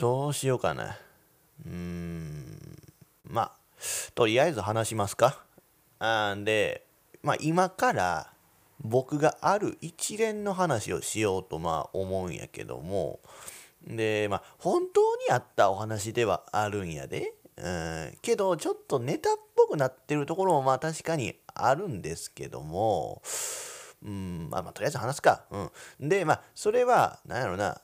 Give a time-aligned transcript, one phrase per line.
[0.00, 0.96] どうしようかな。
[1.66, 2.82] うーん。
[3.28, 3.52] まあ、
[4.14, 5.44] とりあえず話しますか。
[5.98, 6.86] あんで、
[7.22, 8.32] まあ今から
[8.80, 13.20] 僕がある一連の話をしようとまあ思うんやけども、
[13.86, 17.34] で、まあ本当にあったお話ではあるんやで。
[17.58, 23.20] うん、けどちょっとネタっぽくなってるところもまあ確かにあるんですけども、
[24.02, 25.44] うん、まあまあとりあえず話すか。
[25.50, 26.08] うん。
[26.08, 27.82] で、まあそれは、なんやろな、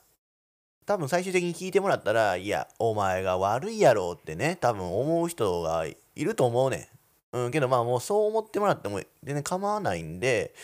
[0.87, 6.89] 多分最終的に聞いてもらったら、いや、お前が悪いやろうってね、多分思う人がいると思うね
[7.33, 7.45] ん。
[7.45, 10.55] うん、けどまあもうそう思ってもらっても全然構わないんで、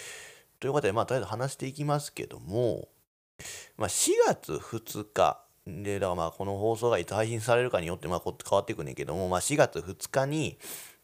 [0.61, 2.87] ということで、まあとりあえず話していきますけども、
[3.77, 10.57] まあ4月2日、で、だからまあこの放送がいつ配信されるかによってまあ変わっていくねんけども、まあ4月2日に、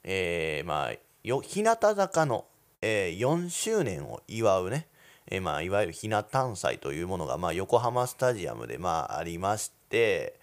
[0.06, 0.94] えー、まあ、
[1.26, 2.46] よ日向坂の、
[2.82, 4.88] えー、4周年を祝うね、
[5.30, 10.40] え、まあ、いわゆるひな誕祭というものが、まあ、横浜スタジアムで、まあ、ありまして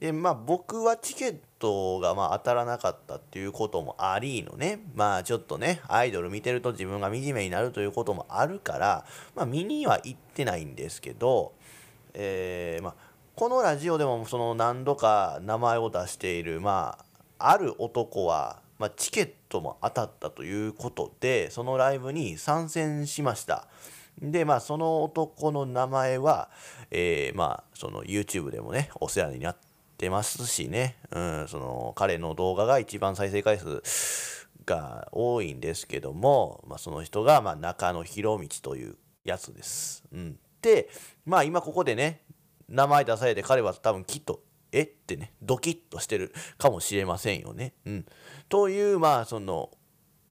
[0.00, 4.80] で、まあ、僕はチケットが、まあ、当たらなかったっていうこともありのね。
[4.96, 9.04] まあちょっとねアイドル見てると自分が惨めになるということもあるから、
[9.36, 11.52] まあ、見には行ってないんですけど、
[12.14, 12.94] えーまあ、
[13.36, 16.98] このラジオでもその何度か名前を出している、ま
[17.38, 23.68] あ、ある男は、まあ、チケットも当たったということでそのライブに参戦しました。
[24.22, 26.48] でまあその男の名前は、
[26.90, 29.56] えー、まあその YouTube でもねお世話になっ
[29.98, 33.82] てますしね、うん、その彼の動画が一番再生回数
[34.64, 40.04] が多いんですけども、まあ、その人がまあ中野博道というやつです。
[40.12, 40.88] うん、で
[41.26, 42.22] まあ今ここでね
[42.68, 44.82] 名前出されて彼は多分きっとえ？
[44.82, 47.74] ってねドキッとしてるかもしれませんよね。
[47.84, 48.06] うん、
[48.48, 49.70] というまあその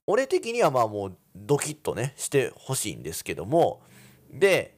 [0.06, 3.82] 俺的にはまあもうドキッとねしてほしいんですけども
[4.30, 4.76] で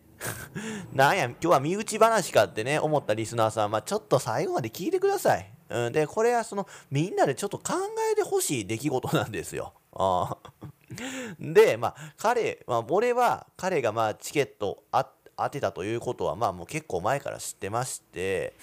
[0.93, 5.51] なんや今日は身内話かってね思ったリスナーさん、まあ、ちょっと最後まで聞いてください。
[5.71, 7.75] うん、でこれはそのみんなでちょっと考
[8.13, 9.75] えてほしい出来事なんですよ。
[9.93, 10.37] あ
[11.41, 14.85] でまあ彼、まあ、俺は彼がまあチケット
[15.37, 18.55] 当てたということはまあもう結構前から知ってまして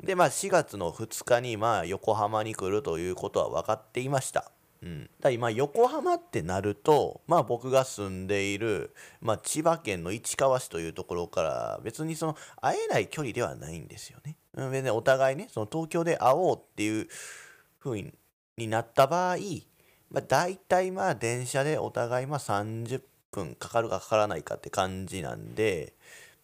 [0.00, 4.52] でまあ4月の2日にまあ横浜に来るということは分かっていました。
[4.82, 14.36] うん、だ今横浜ってなると、まあ、僕が住んでいる、まあ、千葉県の市川市というところから別にその会えない距離ではないんですよね。
[14.54, 17.06] うん、でねお互いねその東京で会おうっていう
[17.78, 18.12] 風
[18.56, 19.36] になった場合、
[20.10, 25.94] まあ、大体まあ電車でお互いまあ30分かかるかかからないかって感じなんで、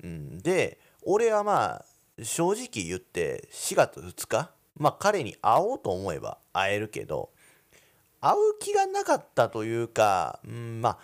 [0.03, 1.85] うん、で俺はまあ
[2.23, 7.31] 正直言って4月2日まあ彼に会おうと思えば会えるけど
[8.21, 10.99] 会う気がなかったというか、うん、まあ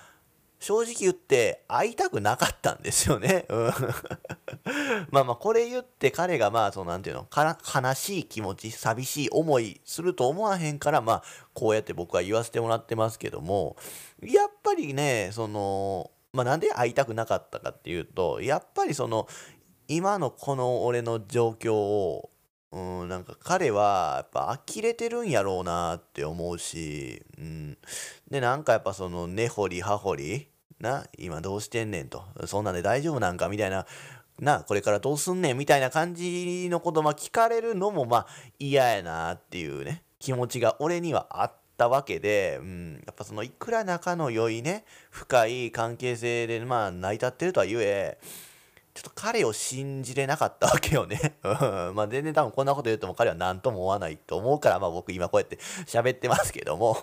[0.64, 3.44] 正直言って会いたくなかったんですよね。
[5.10, 11.22] まあまあこれ言って彼がまあそのなんていうの悲しい気持ち寂しい思いすると思わへんからまあ
[11.52, 13.76] こうやって僕は言わせてもらってますけども
[14.22, 19.28] やっぱりねそのまあなんで会いたくなかったかっていうとやっぱりその
[19.86, 22.30] 今のこの俺の状況を
[22.74, 27.78] うん、なんか彼はやっぱ呆れてるんやろうなって思うし、うん。
[28.28, 30.48] で、なんかやっぱその根掘り葉掘り、
[30.80, 33.86] な、今どうしてんねんと、そんなんで大丈夫なんかみたいな、
[34.40, 38.26] な、これからどうすんねんみたいな感じのことまあ聞かれるのもまあ
[38.58, 48.18] 嫌やなっていうね、気持ちが俺にはあったわけで、うん、やっぱそのいくら仲の良いね、深い関係性でまあ成り立ってるとは言え、
[48.94, 51.36] ちょっと彼を信じれなかったわけよね。
[51.42, 55.56] まあ全然多分こんなこと言うとも彼は何とも思わないと思うから、まあ僕今こうやって
[55.86, 56.96] 喋ってますけども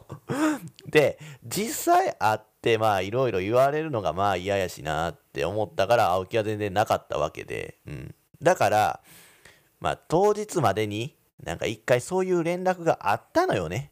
[0.85, 7.77] で、実際会ってまあいろいろ言われるのがまあ嫌やしなって思ったから会う気は全然なかったわけで。
[7.85, 8.15] うん。
[8.41, 9.01] だから、
[9.81, 13.91] まあ当日までになんか一回そういう連絡があったのよね。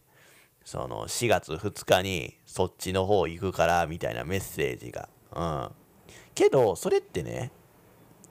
[0.63, 5.09] その4月2日にそっちの方行くからみたいなメッセージが。
[5.35, 5.71] うん。
[6.33, 7.51] けど、それってね、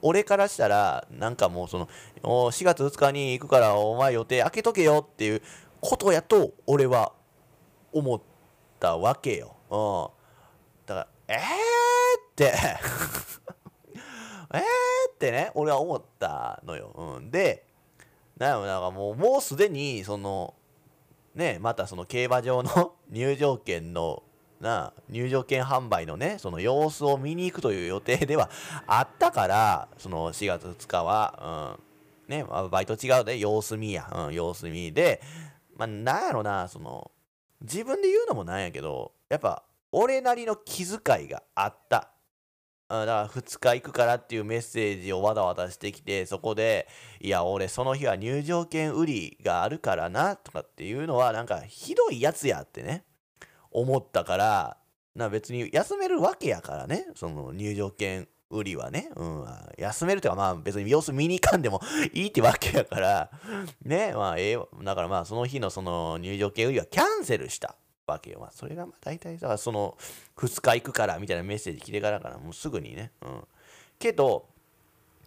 [0.02, 1.88] 俺からしたら、なんかもうその、
[2.22, 5.42] 4月2日に行くからお前予定開けとけよっていう
[5.80, 7.12] ことやと、俺は
[7.92, 8.20] 思っ
[8.78, 9.56] たわけよ。
[9.70, 10.86] うん。
[10.86, 12.44] だから、えーって
[14.54, 14.60] えー
[15.14, 16.92] ってね、俺は思ったのよ。
[16.96, 17.30] うん。
[17.30, 17.64] で、
[18.36, 20.54] なんなんかもう、もうすでに、その、
[21.34, 24.22] ね、またその競馬場の 入場券の
[24.60, 28.50] な入場券販売のねその様子を見に行くという予定では
[28.87, 31.76] あったからその4月2日は、
[32.28, 35.22] うんね、バイト違うで様子見や、うん、様子見で、
[35.76, 37.10] まあ、なんやろなその
[37.60, 39.62] 自分で言うのもなんやけどやっぱ
[39.93, 42.11] 俺なりの気遣いがあった。
[42.88, 46.88] だから2日行くからっていうメッセージをわざわざしてきてそこで
[47.20, 53.04] 「いや俺その日は入場券売りがあるからな」とかっていうのはなんかひどいやつやってね。
[53.70, 54.76] 思ったから
[55.14, 61.80] な別に休めるわけやからねその入場券売りはね、うん、休めるというかまあ別に様子見に行かんでも
[62.14, 63.30] いいってわけやから
[63.84, 67.76] ねまあええだからまあその日のその入場券売りはキャンセルした
[68.12, 68.40] わけよ。
[68.40, 69.96] まあ、それがまあ大体さ、その
[70.36, 73.12] 2日行くからみたいなメッセージ来てからからもうすぐにね。
[73.22, 73.44] うん。
[73.98, 74.46] けど、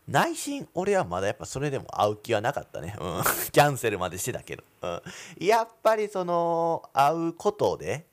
[0.07, 2.95] 内心、俺はまだやっぱそれでも会う気はなかったね。
[2.99, 3.23] うん。
[3.51, 4.63] キャンセルまでしてたけど。
[4.81, 5.01] うん。
[5.45, 8.07] やっぱりその、会うことで、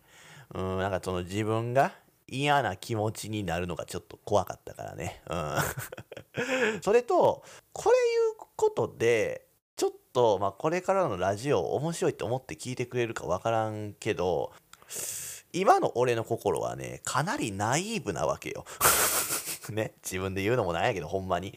[0.55, 1.93] うん、なんかその自分が
[2.29, 5.23] 嫌な気持ちになるのがちょっと怖かったからね。
[5.29, 6.81] うん。
[6.83, 7.43] それと、
[7.73, 7.97] これ
[8.37, 9.47] 言うことで、
[9.77, 14.53] ちょっと、まあ、これからのラジオ面白いって思って聞いてくれるかわからんけど、
[15.53, 18.65] 今の俺の心はね、かなりナイーブなわけよ。
[19.73, 21.55] ね、自分で言うのもなんやけど、ほんまに。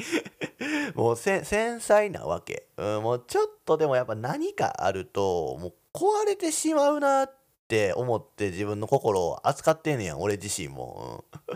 [0.95, 3.03] もう繊細なわけ、うん。
[3.03, 7.40] もうちょっとでもやっぱ何かあると、もう壊れてしまうなって
[7.71, 11.23] って思って自分の心を扱ってんねやん、俺自身も。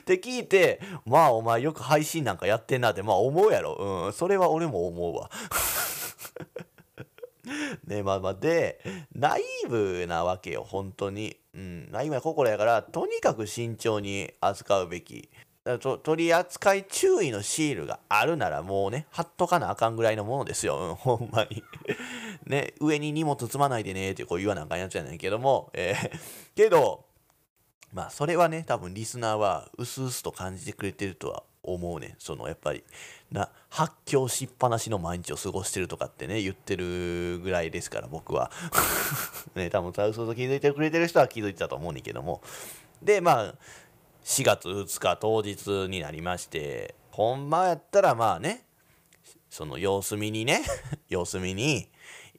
[0.00, 4.04] って聞いて、まあお前よく配信なんかやってんなって、まあ思うやろ。
[4.06, 5.28] うん、それは俺も思うわ。
[7.84, 8.80] ねまあまあで
[9.12, 15.30] ナイーブなわけよ本当にうんナイブな心やからとにかく慎重に扱うべき
[15.64, 21.62] と取り扱い注意のシールがあるならもうね貼っとかなあかんぐらいのものですよ、うん、ほんまに。
[22.46, 25.70] ね上に荷物積まないでねってこう言わなあかんやつやねんけども。
[25.74, 26.18] えー、
[26.56, 27.04] けど
[27.92, 32.82] まあそれはね多分リスナーは薄々と感じてくれてるとは思うねそのやっぱり
[33.30, 38.50] な発狂しっぱなしの毎日を過ごしてるとかってね言ってるぐらいですから僕は。
[39.54, 42.42] ね多分サウスと気づいてくれてる人は気づいてたと思うねんけども。
[43.02, 43.54] でまあ
[44.24, 48.64] 4月2日当日になりましてほんまやったらまあね
[49.48, 50.62] その様子見にね
[51.08, 51.88] 様子見に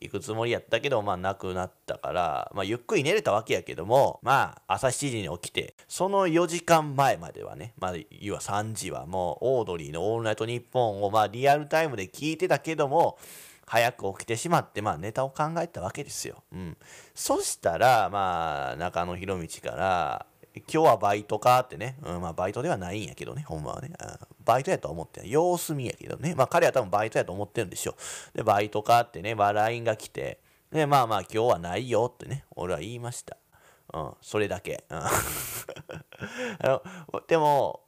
[0.02, 13.20] 行くつもりやったけど、まあ、亡くなったから、まあ、ゆっくり寝れたわけやけども、まあ、朝7時に起きて、その4時間前まではね、まあ、要は3時はもう、オードリーのオールナイトニッポンを、まあ、リアルタイムで聞いてたけども、
[13.68, 16.44] 早く起きてしまって、まあ、ネタを考えたわけですよ。
[16.52, 16.78] うん。
[17.14, 20.26] そしたら、まあ、中野博道から、
[20.56, 23.92] 今日はバイトかってね、うん、まあバイトではないんやけどね、ほんまはね。
[24.00, 26.36] うんバイトやと思って様子見やけどね。
[26.36, 27.96] まあ彼は多分バイトやと思ってるんでしょ
[28.34, 28.38] う。
[28.38, 30.40] で、バイトかってね、まあ LINE が来て、
[30.72, 33.38] で、まあまあ今日はないよってね、俺は言いました。
[33.94, 34.84] うん、それだけ。
[34.90, 35.10] うん、 あ
[36.64, 36.82] の
[37.28, 37.82] でも、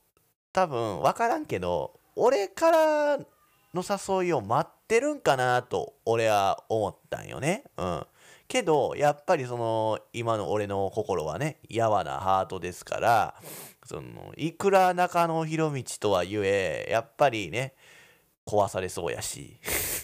[0.51, 3.18] 多分分からんけど、俺から
[3.74, 7.63] の誘いを待ってるんかなと俺は思ったんよね。
[7.77, 8.06] うん。
[8.48, 13.36] けどやっぱりその今の俺の心はねやわなハートですから
[13.86, 17.74] そのいくら中野博道とはゆえやっぱりね
[18.45, 19.57] 壊されそうやし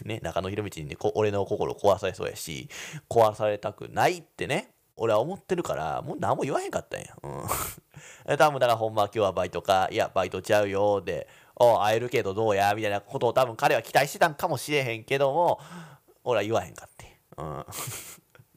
[0.05, 2.69] ね中野博道にね俺の心壊されそうやし
[3.09, 7.07] 壊されたくないってね俺は思ってるからもう何も言わへんかったんや。
[7.23, 7.47] うん、
[8.37, 12.73] 多分だからほんま今日はバイトかいやバイトちゃうよでお会えるけどどうや？
[12.75, 15.59] みたいなことを多分彼は期待してたんかもしれへんけども
[16.23, 17.17] 俺は言わへんかって。
[17.37, 17.65] うん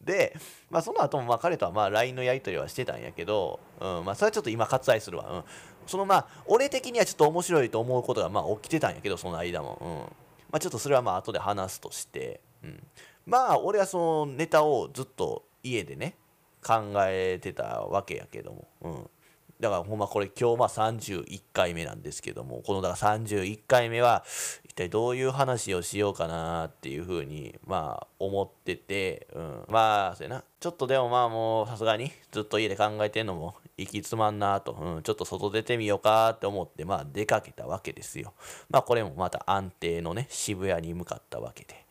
[0.05, 0.37] で、
[0.71, 5.43] まあ、その後もまあ彼とはまあ LINE のやり取りはしてたんやけど、うんまあ、それはちょっと今割愛するわ、うん、
[5.87, 10.17] そのまあ俺的にはちょっと面白いと思うことがまあ起きてたんやけどその間も、うん。
[10.53, 12.83] まあ、ちょっとそれはまあ後で話すとして、うん、
[13.27, 16.17] まあ俺はそのネタをずっと家でね
[16.63, 19.11] 考えてたわけやけども、うん、
[19.59, 22.63] だからほんまこれ今日まあ31回目なんですけども。
[22.67, 24.25] このだから31回目は
[24.73, 30.45] 一体どういう話をしようかなっていうふうにまあ思ってて、うん、まあそうやな。
[30.61, 38.33] ちょっとでもまあもうさすがにずっと家で考えてんのも行き詰まんなと、うん、ちょっと外出てみようかって思ってまあ出かけたわけですよ。
[38.71, 41.87] まあこれもまた安定のね渋谷に向かったわけで。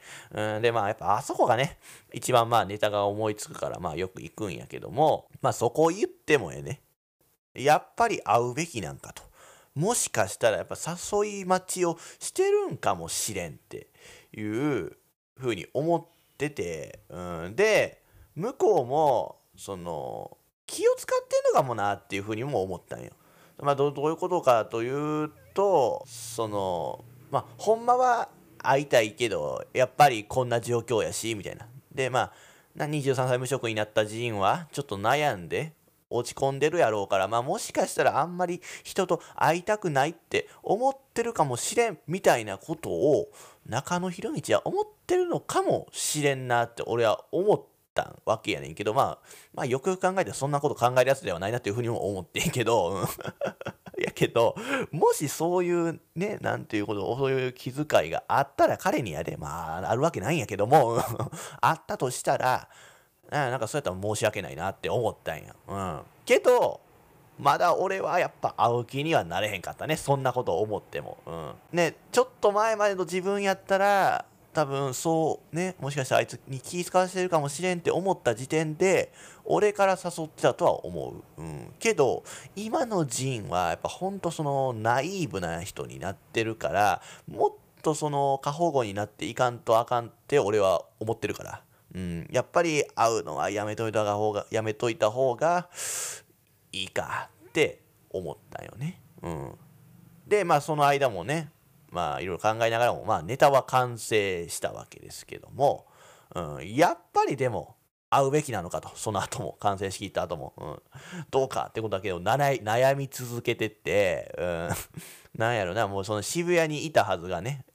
[0.56, 1.78] うん、でまあやっぱあそこがね
[2.12, 6.82] 一番まあネタが思いつくからまあよく行くんやけどもまあそこ言ってもええね。
[7.54, 9.22] やっぱり会うべきなんかと。
[9.76, 13.88] もしかしたらやっぱ誘い待ちをしてるんかもしれんって
[14.36, 14.98] いう
[15.38, 16.06] ふうに思っ
[16.38, 18.02] てて、うん、で
[18.36, 23.12] 向こうもその気を使ってんのかもなっていうふうにも思ったんよ。
[23.60, 31.68] まあ、どういうことかというとそのまあほんまは会いたいけどやっぱりこんな状況やしみたいな。
[31.94, 32.32] でまあ
[32.78, 35.74] 23歳無職になったジンはちょっと悩んで
[36.12, 43.28] 落ち込んでるやろうから、まあ、もしかしたらあんまり人と会いたくないって思ってるかもしれんみたいなことを
[43.68, 47.62] 中野博道は思ってるのかもしれんなって俺は思っ
[47.94, 49.20] たわけやねんけど、まあ、
[49.54, 53.08] まあよくよく考えてそんなこと考えるやつではないなっていうふうにも思ってんけど
[54.02, 54.56] やけど
[54.92, 61.00] もしそういうねなんていうことそういう気遣いがあったら彼にやでまああるわけないんやけども
[61.62, 62.68] あったとしたら
[63.32, 65.56] なんかそうやったら申し訳ないなって思ったんや。
[65.68, 66.82] うん、けど
[67.40, 69.96] まだ俺はやっぱ会う気にはなれへんかったね。
[69.96, 71.18] そんなこと思っても。
[71.26, 79.14] うん、ねちょっと前までの自分やったら多分そうねもしかしたらあいつに気遣わせてるかもしれんって思った時点で
[79.46, 82.24] 俺から誘ってたとは思う、うん、けど
[82.56, 95.70] 今のジンはやっぱほんとそのナイーブな人になってるからもっとその過保護になっていかんとあかんって俺は思ってるから、うん、やっぱり会うのはやめといた方がやめといた方が
[96.72, 99.52] いいかって思ったよね、うん、
[100.28, 101.52] でまあその間もね
[101.90, 105.86] まあいろいろ考えながらもまあネタは完成したわけですけども、
[106.34, 107.76] うん、やっぱりでも
[108.10, 110.82] 会うべきなのかとその後も完成しきった後も、うん、
[111.30, 114.70] どうかってことだけど悩み続けてって、うん、
[115.38, 117.66] なんやろなもうその渋谷にいたはずがね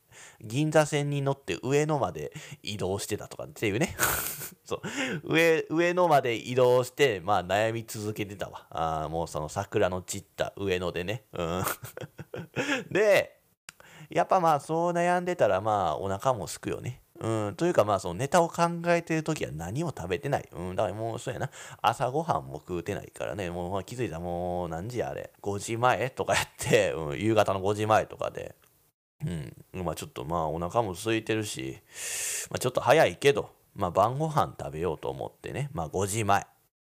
[0.46, 3.96] 銀座線に乗って上野まで移動してたとかっていうね
[4.64, 4.80] そう
[5.24, 11.64] 上上野まで移動してまあ悩み続けてたわあもうその桜の散った上野でね、うん、
[12.90, 13.36] で
[14.10, 17.02] やっぱまあそう悩んでたらまあお腹もすくよね。
[17.18, 20.48] うん、というかまあそのネタを考えてる時は何も食べてない。
[20.52, 21.50] うん、だからもうそうやな。
[21.80, 23.50] 朝ごはんも食うてないからね。
[23.50, 28.54] もう気づいたらもう何時あれ ?5 時前とかやって、うん、夕方の5時前とかで。
[29.24, 31.78] うん、まあちょっとまあお腹も空いてるし、
[32.50, 35.70] まあ、ちょっと早いけど、まあ晩ご飯食べようと思ってね。
[35.72, 36.46] まあ5時前。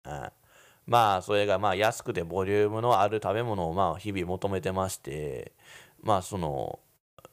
[0.05, 0.29] うん、
[0.85, 5.53] まあそれがまあ安くてボリュームのある食べ物をまあ日々求めてまして、
[6.03, 6.79] まあその、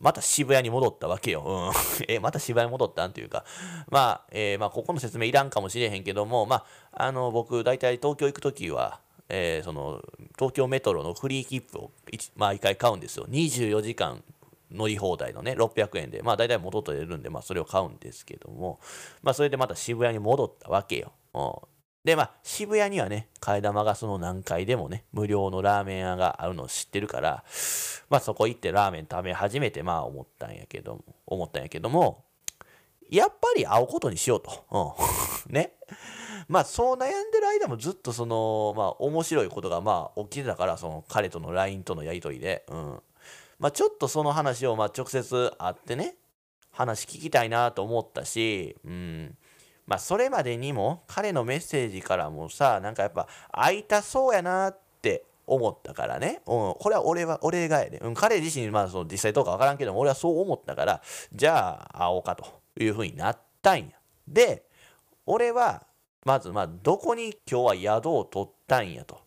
[0.00, 1.42] また渋谷に戻ったわけよ。
[1.44, 1.72] うん、
[2.08, 3.44] え、また渋谷に戻ったんていうか、
[3.90, 10.00] まあ、えー、まあ、ここの説明いらんかもしれへんけども、まあ、あの、僕、大体東京行くときは、えー、その、
[10.36, 11.90] 東京メトロのフリー切符を
[12.36, 13.26] 毎回買うんですよ。
[13.28, 14.22] 24時間
[14.70, 18.80] 乗り放題のね、600円で、まあ、大体元取れるんで、まあ、それを買うんですけども、
[19.22, 21.12] まあ、それでまた渋谷に戻ったわけよ。
[22.04, 27.44] で、まあ、渋谷にはね、替え玉がその何回でもね、無料のラーメン屋があるのを知ってるから、
[28.08, 32.24] まあ、そこ行ってラーメン食べ始めて、まあ、思ったんやけども、思ったんやけども、
[33.10, 34.96] やっぱり会うことにしようと。
[35.48, 35.52] うん。
[35.52, 35.72] ね。
[36.48, 43.02] まあ、そう悩んでる間もずっとその、まあ、面白いことが、まあ、起きてたから、その、彼との LINE とのやりとりで、うん。
[43.58, 46.16] まあ、ちょっとその話を、まあ、直接会ってね、
[46.70, 49.36] 話聞きたいなと思ったし、うん。
[49.88, 63.84] まあそれまでにも彼のメッセージからもさなんかやっぱ会いたそうやなって思ったからね、うん、これは俺は俺がやで、うん、彼自身まあその実際どうか分からんけども俺はそう思ったからじゃあ会おうかというふうになったんや。
[64.28, 64.66] で
[65.24, 65.86] 俺は
[66.26, 69.22] まずまあどこに今日は宿を取ったんやと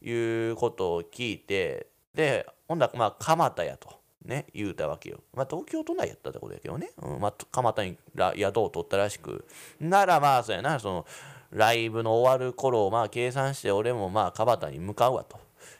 [0.00, 3.94] いうことを聞いてでほんだらまあ蒲田やと
[4.24, 5.20] ね、言うたわけよ。
[5.34, 6.90] まあ、東京都内やったってことやけどね。
[7.00, 7.96] うん、まあ、蒲田に
[8.36, 9.46] 宿を取ったらしく。
[9.78, 11.06] ならまあ、そうやな、その、
[11.52, 15.38] ライブの終わる頃をまあ計算して俺もまあ蒲田に向かうわと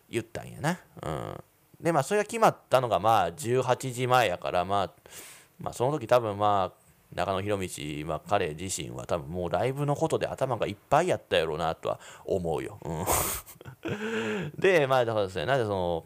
[0.09, 0.79] 言ったんやな。
[1.03, 1.45] うん。
[1.81, 4.91] でまあそれが決まったのがまあ18時前やからまあ
[5.61, 12.79] まあその時多分まあ中野博道、まあ、彼自身は多分もうライブのことで頭がいっぱいやったやろうなとは思うよ。
[12.85, 12.93] う
[13.91, 16.05] ん、 でまあだからですねなんでその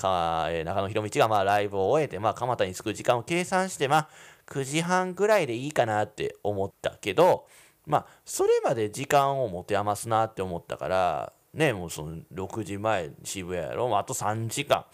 [0.00, 4.08] か、えー、中野博道がまあライブを終えて、まあ、蒲田に着く時間を計算して、まあ、
[4.48, 7.46] 9時半ぐらいでいいかなって思ったけど、
[7.86, 14.84] まあ、それまで時間を持て余すなって思ったから、ね、もうその6時前渋谷やろ、まあ、あと3時間。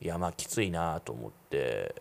[0.00, 1.94] いや、まあ、きついなと思って。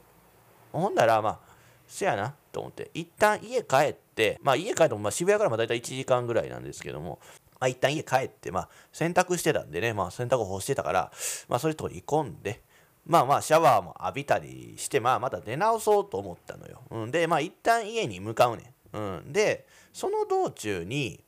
[0.72, 1.40] ほんなら、まあ、
[1.88, 7.20] せやなと思って、一旦家帰って、まあ、家帰っても、まあ、渋谷からまあ大体1時間ぐらいなんですけども、
[7.62, 11.12] まあ、一旦家帰って、まあ、洗濯してたんでね、まあ、洗濯干してたから、
[11.48, 12.64] まあ、それ取り込んで、
[13.06, 16.82] まあまあ、シャワーも浴びたりして、まあ、また出直そうと思ったのよ。
[16.90, 18.98] うん、で、まあ、一旦家に向かうねん。
[18.98, 21.24] うん、で、その道中に、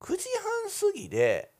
[0.00, 0.24] 9時
[0.82, 1.50] 半過ぎで、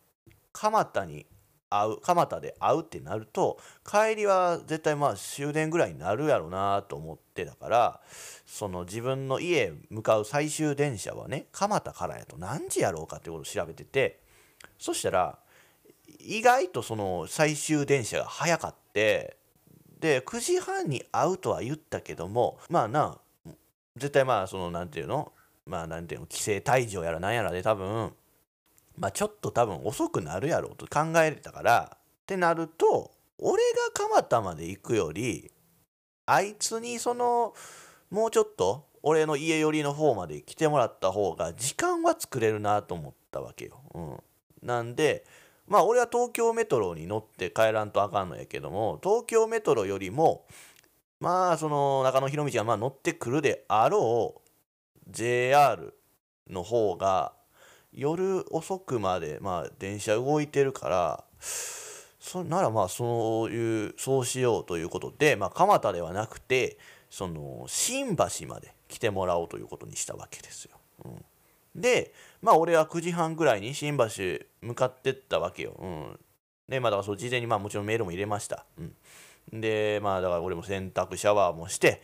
[0.52, 1.26] 蒲田に
[1.70, 8.00] 会う蒲田で会うってなると帰りは絶対まあ終電ぐらいになるやろなと思ってだから
[8.46, 14.20] その自分の家へ向かう最終電車はね蒲田からやと何時やろうかってことを調べてて
[14.78, 15.38] そしたら
[16.20, 19.36] 意外とその最終電車が早かって
[20.00, 23.18] で9時半に会うとは言ったけどもまあな
[23.96, 25.32] 絶対まあその何て言うの
[25.66, 28.12] まあ何て言うの規制退場やらなんやらで多分
[28.98, 35.50] まあちょっと多分遅くなるやろうと考えれたからってなると俺が蒲田まで行くより
[36.26, 37.54] あいつにその
[38.10, 43.80] もうちょっと俺の家寄りの方まで来てもらった方が時間は作れるなと思ったわけよ。
[43.94, 44.16] うん、
[44.62, 45.24] なんで
[45.66, 50.46] まあ俺は東京メトロに乗って帰らんとあかんのやけども東京メトロよりも
[51.20, 55.94] まあその中野広道がまあ乗ってくるであろう JR
[56.50, 57.32] の方が
[57.92, 61.24] 夜遅くまでまあ電車動いてるから
[62.20, 66.78] そならまあそういうそうしようということで、まあ、蒲田ではなくて
[67.10, 70.76] その新橋まで来てもらおうということにしたわけですよ。
[71.04, 74.04] うん、でまあ俺は9時半ぐらいに新橋
[74.60, 75.74] 向かってったわけよ。
[75.78, 76.18] うん、
[76.68, 78.66] でまあだからそう事前にまあもちろんメールも入れました。
[78.78, 82.02] うん、でまあだから俺も洗濯シャワーもして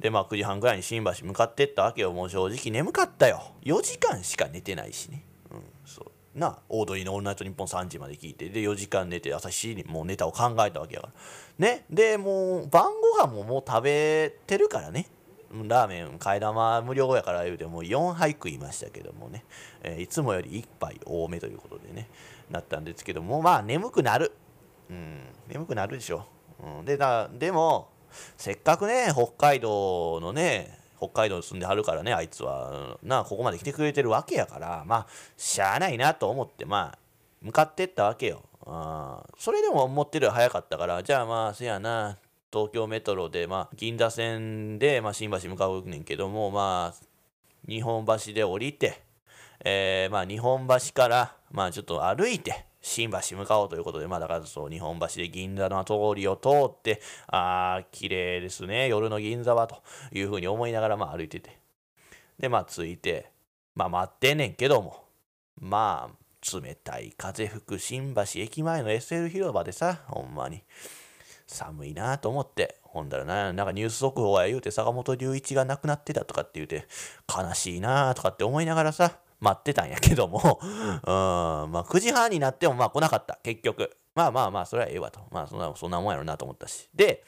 [0.00, 2.12] でまあ9時半ぐらいに新橋向かってったわけよ。
[2.12, 3.42] もう正直眠かったよ。
[3.64, 5.24] 4時間しか寝てないしね。
[5.50, 6.02] うんそ
[6.34, 6.38] う。
[6.38, 8.48] なオードリーの「オールナイトニッポン」3時まで聞いて。
[8.48, 11.12] で4時間寝て朝7時にもうネタを考えたわけやから。
[11.58, 11.86] ね。
[11.88, 15.06] でもう晩ご飯ももう食べてるからね。
[15.50, 19.44] ラーメン替え玉無料やから言うてもう4杯食いましたけどもね、
[19.82, 22.08] えー、いつもより1杯多めということでね。
[22.50, 24.32] なったんですけどもまあ眠くなる。
[24.90, 26.26] うん眠くなるでしょ、
[26.78, 27.88] うん、でだでも
[28.36, 36.98] せっかくね北海道のね北海道に住んではるからねあいつはなここまで来てくれてるわけやからまあしゃあないなと思ってまあ
[37.42, 38.42] 向かってったわけよ。
[38.66, 41.02] あそれでも思ってるよ早かったから。
[41.02, 42.18] じゃあまあせやな
[42.52, 47.06] 東京メトロでまあ銀座線で、まあ、新橋向かうねんけどもまあ
[47.68, 49.02] 日本橋で降りて
[49.64, 61.58] えー、まあ日本橋からまあちょっと歩いて新橋向かおうということで、まあだからそう、日本橋で銀座の通りを通って、ああ、綺麗ですね、夜の銀座はというふうに思いながらまあ歩いてて。
[62.38, 63.32] で、まあ着いて、
[63.74, 65.04] まあ待ってんねんけども、
[65.60, 70.62] まあ、冷たい風吹く新橋駅前の SL 広場でさ、ほんまに。
[71.48, 76.86] 寒いなと思って、ほんだらな、なんかニュース速報や言うて坂本龍一が亡くなってたとかって言うて、
[77.28, 80.68] 悲しいなとかって思いながらさ、待ってたんやけども、 うん、
[81.04, 83.96] まあ9時半になってもまあ来なかった、結局。
[84.14, 85.20] まあまあまあ、それはええわと。
[85.30, 86.88] まあそんな、そんなもんやろなと思ったし。
[86.94, 87.22] で、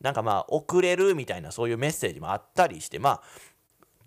[0.00, 3.22] なんかまあ遅れるみたいなそういうメッセージもあったりして、まあ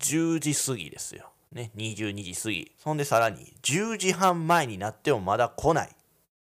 [0.00, 1.30] 10時過ぎですよ。
[1.52, 2.72] ね、22時過ぎ。
[2.76, 5.90] そんでさらに10時半前になってもまだ来ない。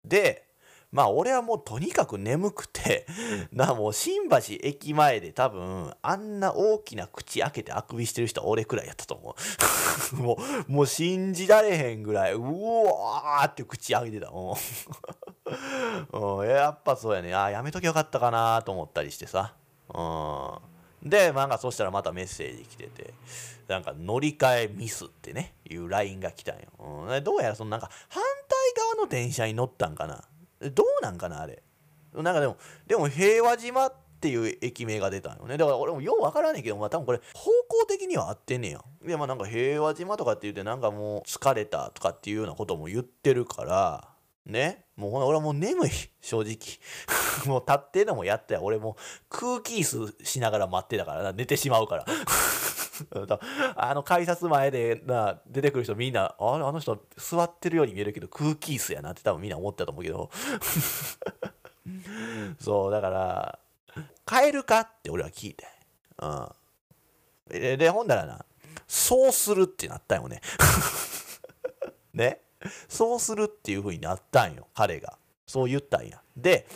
[0.04, 0.48] で、
[0.94, 3.08] まあ俺はもうとにかく眠くて、
[3.52, 9.36] なもう新橋駅前で多分あんな大きな口開けてあくびしてる人は俺くらいやったと思
[10.14, 10.16] う。
[10.22, 14.30] もう、もう信じられへんぐらい、うわーって口開けてた。
[14.30, 14.56] も
[16.42, 17.34] うやっぱそうやね。
[17.34, 19.56] あやめときゃよかったかなと思ったりしてさ。
[19.92, 23.16] うん、で、なんかそしたらまたメッセージ来てて、
[23.68, 26.68] なんか乗り換えミスってね、いう LINE が来たんよ。
[27.08, 30.24] うん、どうやらそのなんか反対側の電車に乗ったんかな。
[30.72, 31.64] どうなんかなあれ。
[32.14, 35.58] なんかでもでも平和島っていう駅名が出たんよね。
[35.58, 38.82] だから俺もようわからねえけど、まあ、多分これ方向的には合ってんねや。
[39.06, 44.08] でまあなんか平和島とかって言ってなんかもう疲れたとかっていうようなことも言ってるから
[44.46, 44.86] ね。
[44.96, 45.90] もうほら俺はもう眠い。
[46.22, 46.58] 正直。
[47.46, 48.96] もう立ってのもやったよ俺も
[49.30, 51.34] 空気椅子しながら待ってたからな。
[51.34, 52.06] 寝てしまうから。
[53.76, 60.30] あの改札前でな出てくる人みんなあれあの人座ってるように見えるけど空気椅子やなって多分みんな思ったと思うけど。
[62.60, 63.60] そうだから
[64.26, 65.66] 帰るかって俺は聞いて。
[66.22, 66.48] うん。
[67.50, 68.46] ででほんだらな
[68.88, 70.42] そうするってなったよね。
[72.14, 72.42] ね。
[72.88, 75.18] そうするっていう風になったんよ彼が。
[75.46, 76.22] そう言ったんや。
[76.38, 76.68] で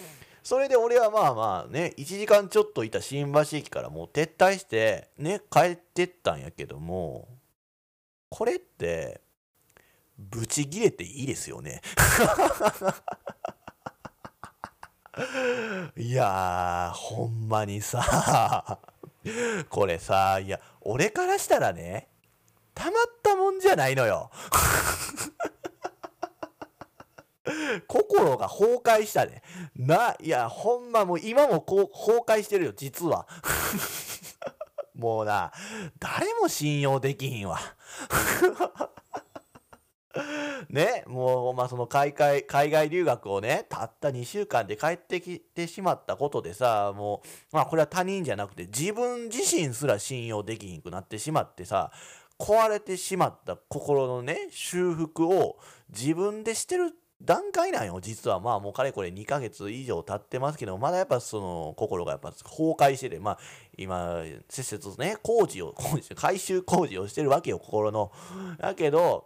[0.47, 7.27] それで俺はまあまあね1時間ちょっといた新橋駅からもう撤退してね帰ってったんやけども
[8.29, 9.19] これって
[10.17, 11.81] ブチギレていいですよね。
[15.97, 18.79] いやーほんまにさ
[19.67, 22.07] これさいや俺からしたらね
[22.73, 24.31] たまったもんじゃないのよ。
[27.88, 29.41] 心が崩壊したね。
[29.75, 33.27] な、いや、ほんまもう今もこう崩壊してるよ、実は。
[34.95, 35.51] もうな、
[35.99, 37.60] 誰も信用できひんわ。
[40.69, 51.91] ね、もう、まあ、その海外、海外留学をね、たった2週間で帰ってきてしまったことでさ、もう、まあ、これは他人じゃなくて、自分自身すら信用できひんくなってしまってさ、
[52.39, 57.99] 壊れてしまった心のね、修復を自分でしてるって段階なんよ。
[57.99, 63.39] 実はまあもうかれこれ2ヶ月以上経ってますけどまだやっぱその心がやっぱ崩壊しててまあ
[63.77, 68.12] 今せっせとね工事を工事改修工事をしてるわけよ心の。
[68.60, 69.25] だけど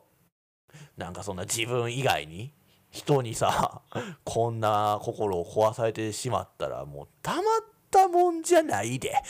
[0.97, 2.54] なんかそんな自分以外に
[2.91, 3.82] 人にさ
[4.23, 7.43] こんな心を壊されてしまったらもうたまっ
[7.89, 9.13] たもんじゃないで。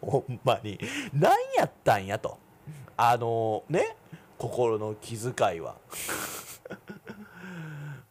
[0.00, 0.78] ほんまに。
[1.12, 2.38] 何やったんやと。
[2.96, 3.96] あのね
[4.38, 5.76] 心の気遣いは。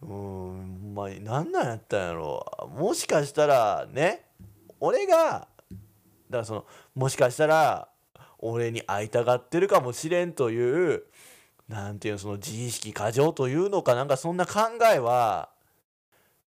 [0.08, 2.46] うんまに何なんやったんやろ。
[2.78, 4.26] もしかしたらね
[4.80, 5.48] 俺がだか
[6.30, 7.90] らそのもしかしたら
[8.40, 11.04] 俺に会いたがってるかもしれんという
[11.68, 14.60] なんていうのその自意識過剰というのかなんかそんな考
[14.94, 15.50] えは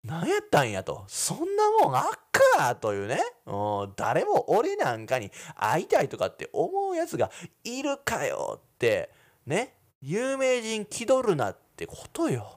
[0.03, 1.03] 何やったんやと。
[1.07, 3.19] そんなもんあっかというね。
[3.45, 7.31] う誰も俺なんかに会いたいとかって思うやつが
[7.63, 9.09] いるかよって
[9.45, 9.73] ね。
[10.01, 12.56] 有名人気取るなってことよ。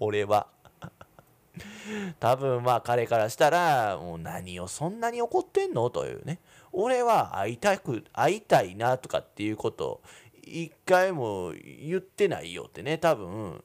[0.00, 0.48] 俺は。
[2.18, 5.90] 多分まあ彼からしたらもう何をそんなに怒ってんの？
[5.90, 6.40] というね。
[6.72, 10.00] 俺は会いたく会いたいなとかっていうことを
[10.42, 12.98] 一回も言ってないよってね。
[12.98, 13.62] 多分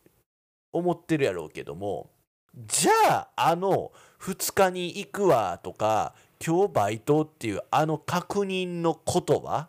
[0.72, 2.10] 思ってるやろうけども。
[2.56, 6.14] じゃああの2日に行くわとか
[6.46, 9.68] 今日バイトっていうあの確認のことは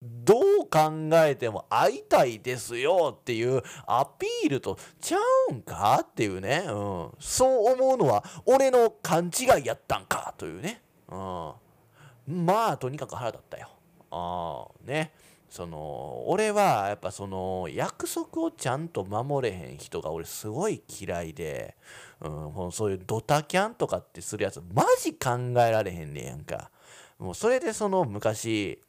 [0.00, 5.18] どう考えても会いたいですよっていうアピールとちゃ
[5.50, 13.68] うんかっていうね、うん、そう思うのは俺の勘違いやったんかというね、うん、まあとにかく腹立ったよ。
[14.10, 15.12] あね。
[15.48, 21.74] その俺はやっぱその約束をちゃんと守れへん人が俺すごい嫌いで、
[22.20, 25.30] うん、そういうドタキャンとかってするやつマジ考
[25.62, 26.70] えられへんねやんか。
[27.18, 28.80] もうそれでその昔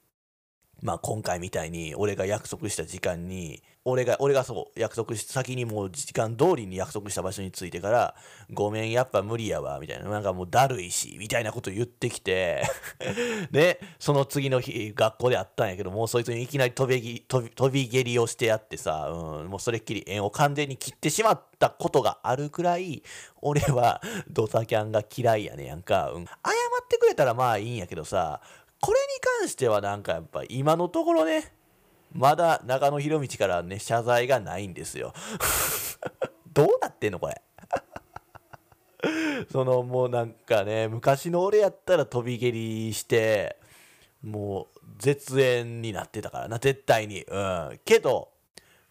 [0.82, 8.16] まあ今回みたいに俺が約束した時間に俺が俺がそう約束し先にもう時間通りに約束した場所に着いてから
[8.52, 10.10] ごめんやっぱ無理やわみたいな。
[10.10, 12.64] なんかもうだるいしみたいなこと言ってきて。
[13.52, 23.04] でその次の日学校で会ったんやけどもうそいつにいきなり飛び飛び蹴りをしてやってさ、うん、もうそれっきり縁を完全に切ってしまったことがあるくらい
[23.42, 28.42] 俺はドタキャンが嫌いやねやんか、うん、謝ってくれたらまあいいんやけどさ
[28.82, 29.08] これに
[29.42, 31.52] 関してはなんかやっぱ今のところね、
[32.14, 35.14] まだ中野博道からね、謝罪がないんですよ。
[36.54, 37.42] どうなってんのこれ？
[39.52, 43.58] そのもうなんかね、昔の俺やったら飛び蹴りして、
[44.22, 47.24] もう絶縁になってたからな、絶対に。
[47.24, 47.80] うん。
[47.86, 48.30] けど、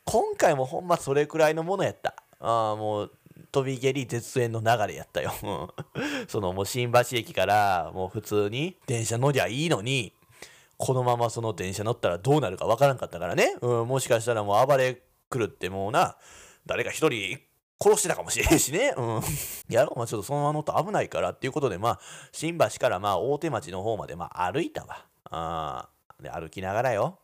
[0.05, 2.15] 今回もほんまそれくらいのものやった。
[2.41, 3.13] ああ、もう
[3.51, 5.33] 飛び蹴り絶縁の流れやったよ。
[6.29, 10.13] そのもう新橋駅からもう普通に電車乗りゃいいのに、
[10.77, 13.57] このままその電車乗ったらどうなるかわからんかったからね。
[13.61, 16.17] うん、もしかしたらもう暴れ狂ってもうな、
[16.67, 17.41] 誰か一人
[17.81, 18.95] 殺してたかもしれんしね。
[18.97, 19.21] うん。
[19.69, 22.01] やろう、まあちょっとそのまま乗ったら危ないからっていうことで、まあ、
[22.33, 25.07] 新橋からまあ大手町の方までまあ歩いたわ。
[25.31, 25.89] あ
[26.21, 27.19] で、歩きながらよ。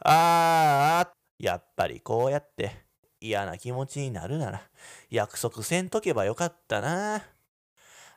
[0.00, 2.87] あー、やっぱりこうやって、
[3.20, 4.62] 嫌な気持ちになるなら、
[5.10, 7.24] 約束せんとけばよかったな。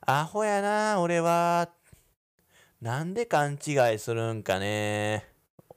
[0.06, 1.70] アホやな、俺は。
[2.82, 5.28] なんで勘違いするんかね。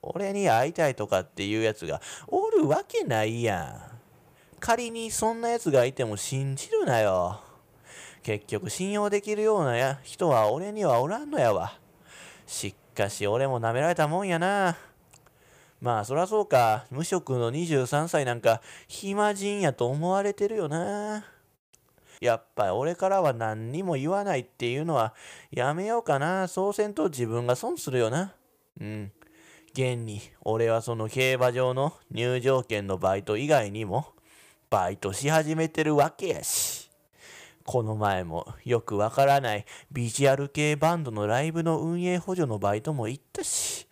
[0.00, 3.94] 俺に会いたいとかっていうやつがおるわけないやん。
[4.60, 7.40] 仮にそんなやつがいても信じるなよ。
[8.22, 11.78] 結局信用できるようなや人は俺にはおらんのやわ。
[12.46, 14.76] しっかし俺も舐められたもんやな。
[15.84, 16.86] まあそらそうか。
[16.90, 21.26] 無職の23歳なんか暇人やと思われてるよな。
[22.22, 25.12] やっぱり俺からは何にも言わないっていうのは
[25.50, 26.48] やめようかな。
[26.48, 28.32] そうせんと自分が損するよな。
[28.80, 29.12] うん。
[29.74, 34.06] 現に俺はその競馬場の入場券のバイト以外にも
[34.70, 36.90] バイトし始めてるわけやし。
[37.66, 43.86] この前もよくわからないビジュアル系バンドのライブの運営補助のバイトも行ったし。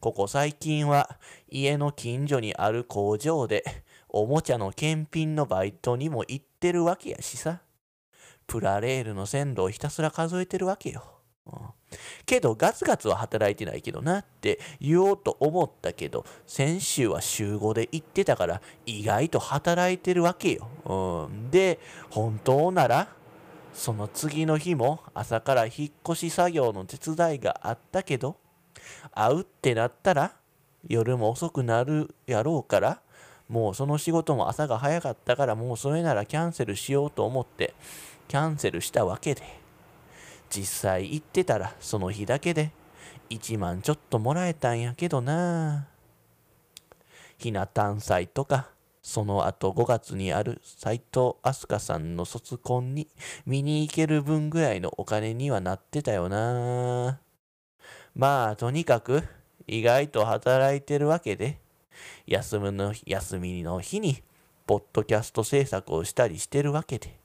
[0.00, 3.64] ここ最近は家の近所にある工場で
[4.08, 7.60] おもちゃの検品のバイトにも行ってるわけやしさ。
[8.46, 11.02] プラレールの線路をひたすら数えてるわけよ。
[11.46, 11.52] うん、
[12.24, 20.68] けどガツガツは働いてないけどなって言おうと思ったけど先週は週5で行ってたから意外と働いてるわけよ。
[21.28, 21.78] うん、で
[22.10, 23.08] 本当なら
[23.72, 28.36] その次の日も朝から引っ越し作業の手伝いがあったけど
[29.12, 30.32] 会うってなったら
[30.88, 33.00] 夜も遅くなるやろうから
[33.48, 37.74] もうその仕事も朝が早かったからもうそれならキャンセルしようと思って
[38.28, 39.66] キャンセルしたわけで。
[40.50, 42.70] 実際行ってたらその日だけで
[43.30, 45.88] 1万ちょっともらえたんやけどな。
[47.38, 48.70] ひな誕祭とか
[49.02, 53.08] その後5月にある斎藤飛鳥さんの卒コンに
[53.44, 57.20] 見に行ける分ぐらいのお金にはなってたよな。
[58.16, 59.22] まあとにかく
[59.66, 61.58] 意外と働いてるわけで
[62.26, 64.22] 休みの休みの日に
[64.66, 67.20] ポッドキャスト制作をしたりしてるわけで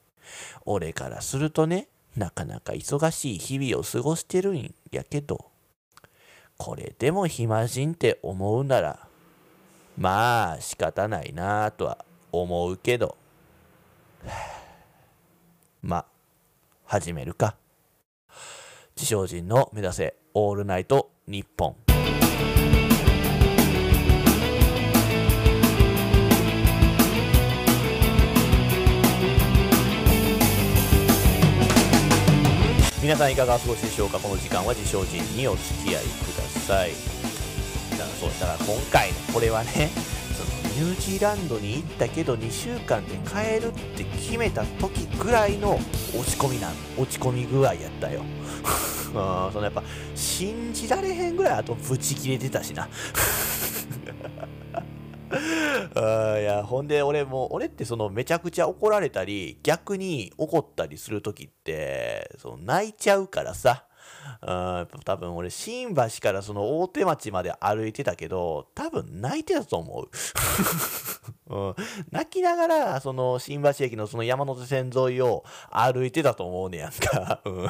[0.65, 5.45] 俺からするとねなかなか忙しい日々を過ごしてるんやけど
[6.57, 9.07] これでも暇人って思うなら
[9.97, 13.17] まあ仕方ないなぁとは思うけど。
[15.81, 16.05] まあ
[16.85, 17.55] 始めるか
[18.95, 21.75] 自称人の目指せオールナイト日本
[33.01, 34.19] 皆さんいかがお過ごしでしょうか？
[34.19, 36.91] この時間は自称人にお付き合いください。
[37.91, 39.89] だからそうだから今回これはね
[40.71, 45.83] ニュージーランドに行ったけど2週間で帰るって決めた時ぐらいの落
[46.25, 48.21] ち込みなん落ち込み具合やったよ。
[49.07, 49.83] うんそのやっぱ
[50.15, 52.87] 信じられへんぐらいあとブチ切れてたしな。
[55.95, 63.85] あいやほんで俺も俺ってそのめちゃくちゃ怒られたり逆に怒ったりする時ってその泣いちゃうからさ。
[64.41, 70.09] うん多分俺新橋からその大手町まで歩いてたけど多分泣いてたと思う、
[71.53, 71.75] うん、
[72.11, 77.69] 泣きながらその新橋駅のその山手線沿いを歩いてたと思うねやんか、うん。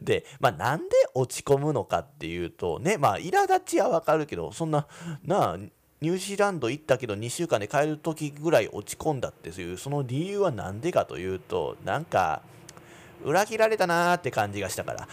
[0.00, 4.86] で、まあ、なんで落ち込むのかっていうとねまあ苛立ちはわかるけどそんな
[5.24, 5.56] なあ
[6.02, 12.42] ニュージーランド行ったけど2週間で帰る時ぐらい落ち込んだっていうその理由は何でかというとなんか
[13.26, 15.08] 裏切られたなーって感じがしたから。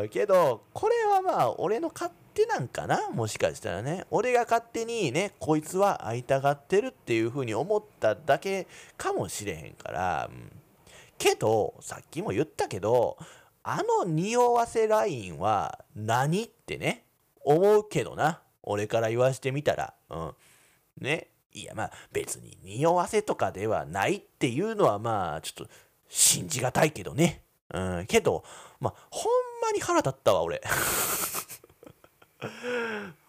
[0.00, 3.10] うんけどこれはまあ俺の勝手なんかな？
[3.10, 4.06] もしかしたらね。
[4.10, 10.50] 俺が勝手にねこいつは会いたがってるっていう風に思っただけかもしれへんから、うん。
[11.18, 13.18] けどさっきも言ったけど
[13.62, 17.04] あの匂わせラインは何ってね
[17.44, 18.40] 思うけどな。
[18.62, 19.92] 俺から言わしてみたら。
[20.08, 20.32] うん。
[21.00, 21.28] ね。
[21.52, 25.72] いやまあ別に匂わせとかではないっていうのはまあちょっと
[26.08, 27.42] 信じがたいけどね。
[27.72, 28.44] うんけど
[28.80, 29.32] まあほん
[29.62, 30.60] まに腹立ったわ俺。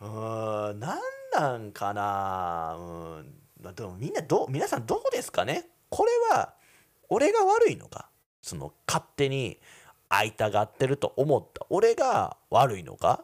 [0.02, 1.00] うんなん
[1.34, 2.76] なんかな。
[2.78, 2.82] う
[3.22, 5.66] んまあでもみんなどう皆さんどうですかね？
[5.90, 6.54] これは
[7.10, 8.10] 俺が悪いのか？
[8.42, 9.60] その勝手に
[10.10, 13.24] 会いたがってると思った俺が悪いのか？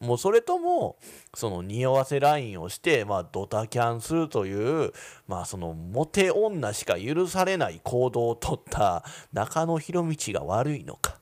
[0.00, 0.96] もうそれとも
[1.34, 4.92] その匂わせラインをして、まあ、ドタキャンするという、
[5.26, 11.18] まあ、そのモテ女しか許されない行動をとった中野博道が悪いのか。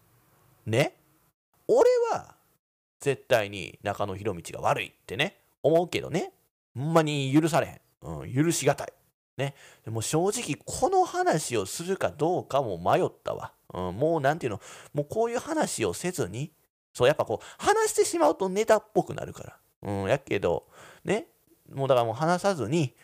[0.64, 0.94] ね？
[1.68, 2.36] 俺は
[3.00, 6.32] 絶対に中野博道が悪いってね思うけどね。
[6.74, 7.70] ほんまに許されへ
[8.08, 8.92] ん、うん、許しがたい。
[9.36, 9.54] ね、
[9.84, 14.60] でも正直この話をするかどうかも迷ったわ、うん、もうなんていうの？
[14.94, 16.52] もうこういう話をせずに
[16.96, 20.66] そうやっぱこう話してしまうとネタっぽくなるから、うん、やけど
[21.04, 21.26] ね
[21.70, 22.94] もうだからもう話さずに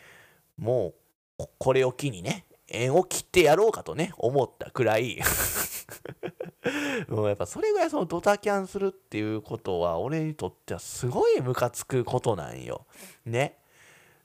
[0.57, 0.95] も
[1.37, 5.19] うこれを機にね縁を切ってやろうかとね思ったくらい。
[7.07, 12.87] もうやっぱそれぐらいそのドタキャンするっていうことは俺にとってはすごいムカつくことなんよ。
[13.25, 13.59] ね。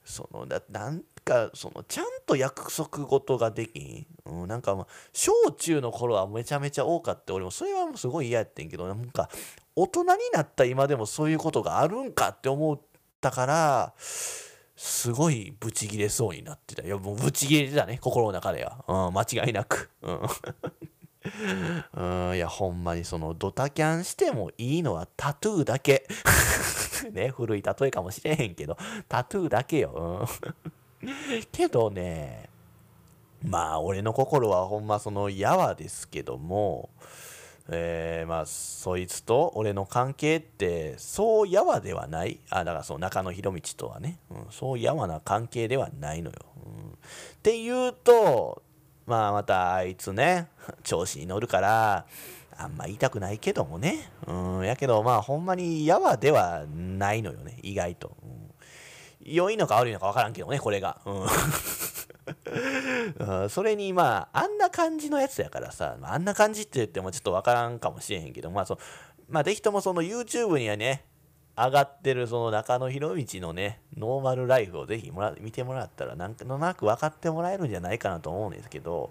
[0.02, 9.28] そのだなんかそのちゃんと約束事ができん、うん、なんかまあ小中の頃はめちゃめちゃ多かって俺もそれはもうすごい嫌やってんけどなんか
[9.76, 12.80] 大人になった今でもそういうことがあるんかって思っ
[13.20, 16.82] たからすごいブチギレそうになってた。
[16.82, 20.20] いやもうブチギレてたね心の中では、うん、間違いなく、うん。
[22.30, 26.06] うん、いやほんまにそのドタキャンしてもいいのはタトゥーだけ。
[27.12, 28.76] ね古い例えかもしれへんけど
[29.08, 30.48] タトゥーだけよ、うん、
[31.52, 32.48] けどね
[33.42, 36.90] まあ俺の心はほんまそのやわですけども
[37.70, 42.40] えー、まあそいつと俺の関係ってそうやわではない。
[42.48, 46.94] あだからその中野博道とはね、うん、そうやわな関係ではないのよ、うん、っ
[47.42, 48.62] ていうと
[49.06, 50.48] まあまたあいつね
[50.82, 52.06] 調子に乗るから
[52.56, 54.10] あんま言いたくないけどもね。
[54.26, 58.47] うんやけどまあほんまにやわではないのよね意外と、うん、
[59.34, 60.98] 良いのか悪いのか分からんけどねこれが。
[61.04, 61.26] うん。
[63.48, 68.78] それにまああんな感じのやつやからさ、あ、んな感じって言ってもちょっとわからんかもしれへんけどまあそ
[69.28, 71.04] まあぜひともその YouTube にはね
[71.56, 79.10] 上がってるその中野博道のねノーマルライフをぜひもら見てもらったらなんとなく分かってもらえるんじゃないかなと思うんですけど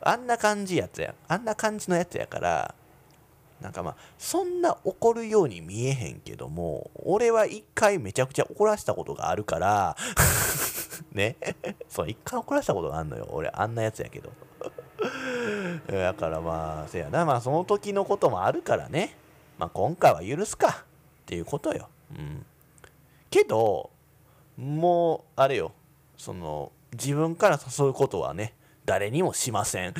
[0.00, 2.74] あんな感じやつやあんな感じのやつやから
[3.60, 9.96] なんかまあそんな怒るように見えへんけども俺は一回めちゃくちゃ怒らせたことがあるから
[11.12, 11.36] ね。
[11.88, 13.26] そう一回怒らせたことがあんのよ。
[13.30, 14.30] 俺あんなやつやけど。
[15.88, 17.24] だからまあせやな。
[17.24, 19.16] まあその時のこともあるからね。
[19.58, 20.84] まあ今回は許すか。
[21.22, 21.88] っていうことよ。
[22.16, 22.46] うん。
[23.30, 23.90] けど
[24.56, 25.72] もうあれよ。
[26.16, 29.94] その自分から誘うことはね誰にもしません。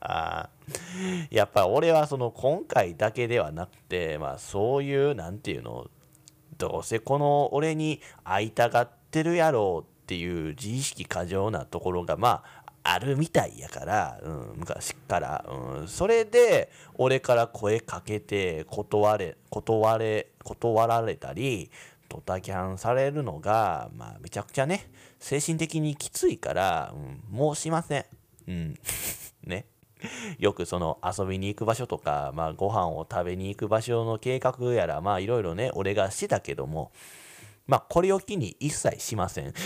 [0.00, 0.48] あ あ
[1.30, 5.88] やっぱ俺はその今回だけではなくてまあそういうなんていうの
[6.58, 21.70] どうせこの俺に会いたがってるやろうっていう自意識過剰なところがまああるみたいやから、うん、昔から、うん、それで俺から声かけて断れ断れ断られたり
[22.08, 28.04] ドタキャンされるのが、まあ、めちゃくちゃね精神的にきついから、うん、もうしません。
[28.48, 28.78] うん、
[29.46, 29.66] ね。
[30.38, 36.92] よくその遊びに行く場所とか、まあ、ご飯を食べに行く場所の計画やらまあいろいろね俺がしてたけども
[37.66, 39.54] まあこれを機に一切しません。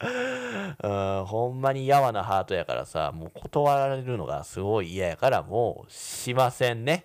[0.00, 7.04] うんほんまにやわなハートやからさもう断られるのがすごい嫌やからもうしませんね。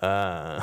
[0.00, 0.58] うん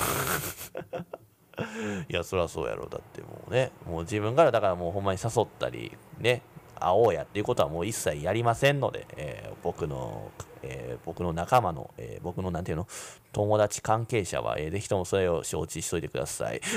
[2.10, 6.42] いやそりゃそうやろだってもうねもう自分からだからもうほんまに誘ったりね
[6.80, 10.32] 会おうやっていうことはもう一切やりませんので、えー僕の、
[10.64, 12.88] えー僕の仲間の、えー僕のなんていうの？
[13.34, 16.62] 友達関係者は、えーぜひともそれを承知しといてください。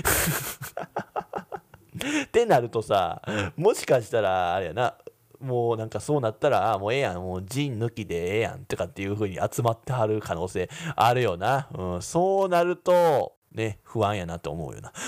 [2.25, 3.23] ってなるとさ
[3.57, 4.95] もしかしたらあれやな
[5.41, 14.93] もうなんかそうなったらあもうええやんもう陣抜きでええやんとかっていう風に集まってはる可能性あるよな、うん、そうなるとね不安やなと思うよな。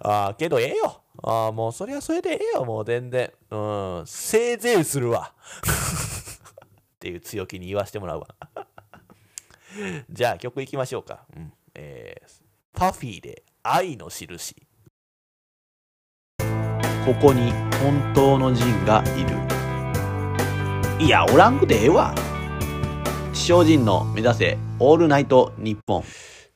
[0.00, 1.02] あーけどええよ。
[1.22, 3.32] あーもうそれはそれでええよもう全然。
[3.50, 3.56] う
[4.02, 4.02] ん。
[4.06, 5.32] せいぜいするわ。
[6.96, 8.28] っていう強気に言わせてもらうわ。
[10.10, 11.52] じゃあ曲いきましょうか、うん。
[11.74, 12.46] えー
[12.78, 14.54] パフィーで愛の印。
[17.06, 17.50] ここに
[17.82, 21.06] 本当のジンがいる。
[21.06, 22.14] いやおらんくてええわ。
[23.32, 26.04] 精進の目指せオールナイトニッポン。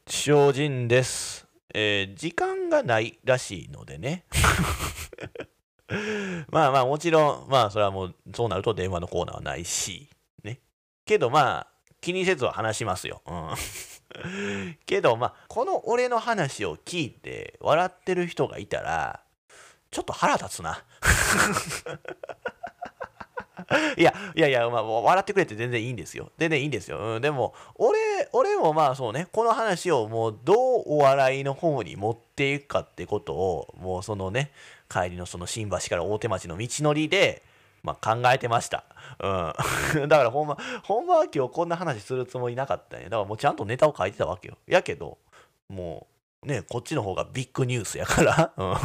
[0.07, 4.25] 精進です、えー時間がないらしいのでね。
[6.51, 10.09] まあまあもちろんまあそれはもうそうなると電話のコーナーはないし
[10.45, 10.61] ね。
[11.05, 11.67] けどまあ
[12.01, 13.55] 気にせずは話しますよ、うん。
[14.87, 19.23] けどまあこの俺の話を聞いて笑ってる人がいたら
[19.91, 20.85] ちょっと腹立つな。
[23.97, 27.99] いやいやいや、まあ、笑ってくれて全然いいんですよ全然いいんですよ、うん、でも俺
[28.33, 34.53] 俺もまあそうねこの話をもうどうお笑いの方に持っていくかってことをもうそのね
[34.89, 37.43] 帰りのその新橋から大手町の道のりで
[37.83, 38.85] まあ、考えてました。
[39.21, 40.09] うん。
[40.09, 43.09] だからほんま、ほんまは今日こんな話するつもりなかったんや。
[43.09, 44.59] だからもうちゃんとネタを書いてたわけよ。
[44.67, 45.19] やけど、
[45.69, 46.07] も
[46.43, 48.53] う、ね、こっちの方がビッグニュースやから。
[48.57, 48.77] うん。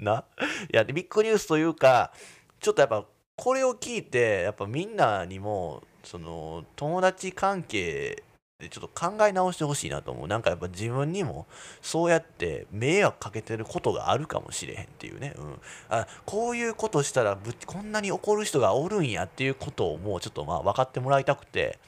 [0.04, 0.24] な。
[0.72, 2.12] いや、ビッグニュースというか、
[2.60, 3.04] ちょっとやっぱ、
[3.36, 8.22] これを聞いて、やっぱみんなにも、その、友達関係
[8.58, 10.28] でちょっと考え直してほしいなと思う。
[10.28, 11.46] なんかやっぱ自分にも
[11.82, 15.34] そうやって迷惑かけてることがあるかもしれへんっていうね。
[15.36, 15.60] うん。
[15.90, 21.78] あこういうことしたらぶこんなに怒る人がおるんやっていうことをもうちょっとまあ分かってもらいたくて、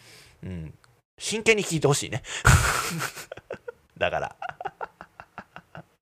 [0.43, 0.75] うん。
[1.19, 2.23] 真剣に聞いてほしいね。
[3.97, 4.37] だから。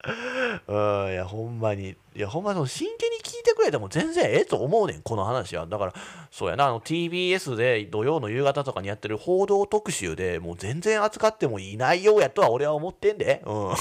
[0.69, 1.97] うん、いや、ほんまに。
[2.15, 5.67] いや、ほんまその真剣に聞いてくれても全然ええと思うねん、この話は。
[5.67, 5.95] だから、
[6.31, 13.43] そうやな、あの TBS で土曜の夕方とかにやってる報道特集でもう全然扱ってもいい内容やとは俺は思ってんで。
[13.45, 13.75] うん。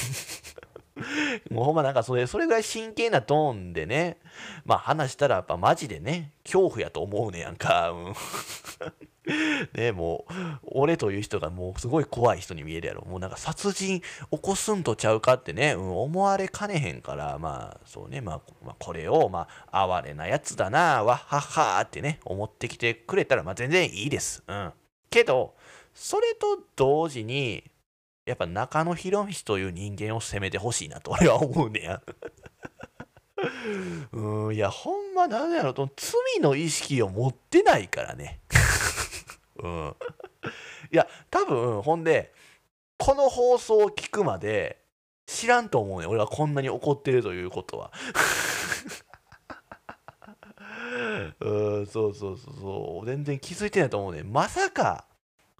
[1.50, 4.18] もうほんまなんかそれ、それぐらい真剣なトーンでね、
[4.64, 7.90] まあ話したらやっぱマジでね、恐怖やと思うねやんか。
[7.90, 8.14] うん
[9.74, 10.32] ねもう、
[10.62, 13.04] 俺という人がもうすごい怖い人に見えるやろ。
[13.04, 14.06] もうなんか殺人起
[14.40, 24.44] こすんとちゃうかってね、うん、思われかねへんから、まあそうね、まあ、まあ、これを、まあ、哀れなやつだな、わっはっはーってね、思ってきてくれたら、まあ全然いいです。
[24.46, 24.72] うん。
[25.10, 25.54] けど、
[25.92, 27.64] それと同時に、
[28.26, 32.02] やっぱ中野博道という人間を責めてほしいなと俺は思うねや。
[34.12, 38.40] うん、いや、ほんまなんやろ、と罪の意識を持ってないからね。
[39.62, 39.96] うん。
[40.92, 42.34] いや、多分、ほんで、
[42.98, 44.82] この放送を聞くまで
[45.26, 46.06] 知らんと思うね。
[46.06, 47.92] 俺はこんなに怒ってるということは。
[51.40, 53.06] うん、そうそうそうそう。
[53.06, 54.22] 全然気づいてないと思うね。
[54.22, 55.06] まさか、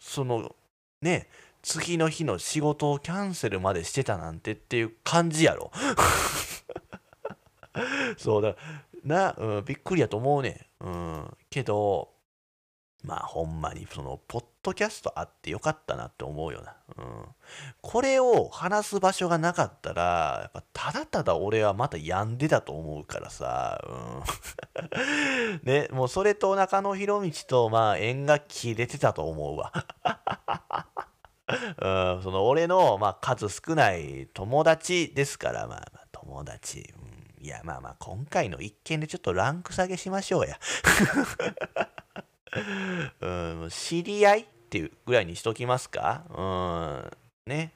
[0.00, 0.56] その、
[1.02, 1.28] ね、
[1.66, 5.72] 次の日の仕事をキャンセルまでしてたなんてっていう感じやろ。
[8.16, 8.54] そうだ
[9.02, 10.70] な、うん、びっくりやと思うね。
[10.80, 12.14] うん、けど、
[13.02, 16.76] まあほんまにそのポッドキャストあってよかったなって思うよな。
[16.98, 17.24] うん、
[17.80, 23.82] これを話す場所がなかったらやっぱただただ俺はまた病んでたと思うからさ。
[23.88, 29.72] うん、 ねもうそれと中野博道とまあ縁が切れてたと思うわ。
[31.78, 36.92] うん、その俺の、まあ、数少ない友達ですから、まあ、まあ友達、
[37.38, 40.58] うん、いやまあまあ今回の一件でちょっとランク下げしましょうや。
[43.20, 46.24] うん、知り合いっていうぐらいにしときますか？
[46.30, 46.42] う
[47.50, 47.72] ん、ね。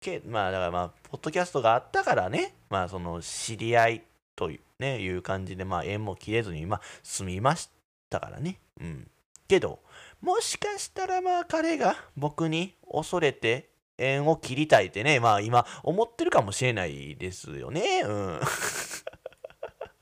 [0.00, 2.54] けまあだからまあポッドキャストがあったからね。
[2.70, 4.02] まあその知り合い
[4.34, 7.68] という,、ね、いう感じでまあ縁も切れずにまあ済みまし
[8.08, 8.58] たからね。
[8.80, 9.10] うん。
[9.46, 9.80] けど
[10.20, 18.40] もしかしたらまあ彼が僕に恐れて縁を切りたいってねまあ今思ってるかもしれないですよねうん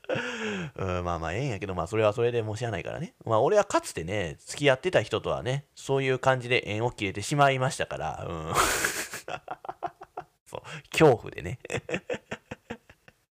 [0.75, 3.13] うん、まあまあええんやけど、まあそれはそれでもしゃあないからね。
[3.25, 8.53] まあ俺はかつてね、付き合ってた人とはね、そういう感じで縁を切れてしまいましたから、うん。
[10.49, 10.61] そう、
[10.91, 11.59] 恐怖でね。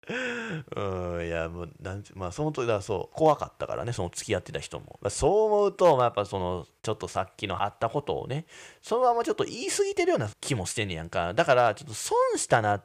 [0.77, 4.99] うん、いや、もう、なんまあ、その時はそう、怖かったからね、その付き合ってた人も。
[5.03, 8.47] まあ、そう思うと、まあ、やっぱその、ちょっとさっきのあったことをね、
[8.83, 11.35] そのままちょっと言い過ぎてるような気もしてんねやんか。
[11.35, 12.85] だから、ちょっと損したなっ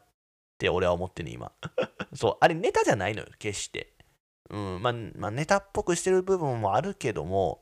[0.57, 1.51] て俺は思ってんね、今。
[2.15, 3.93] そう、あれネタじゃないのよ、決して。
[4.49, 7.61] うん、まあ、まあ、ネタっぽくしてる部分もあるけども、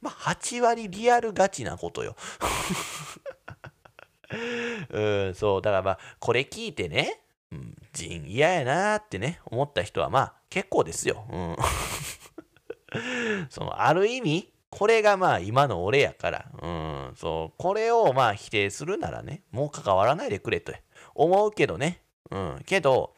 [0.00, 2.16] まあ、8割リアルガチなことよ。
[4.90, 7.20] うん、そう、だからまあ、これ聞いてね、
[7.52, 11.24] うん、人嫌やなってね、思った人はまあ、結構ですよ。
[11.30, 11.56] うん。
[13.50, 16.68] その、ある意味、これがまあ今の俺やから、う
[17.12, 20.72] ん、そう、これをまあ否定するならね、もう関わらないでくれと
[21.14, 23.14] 思うけどね、うん、けど、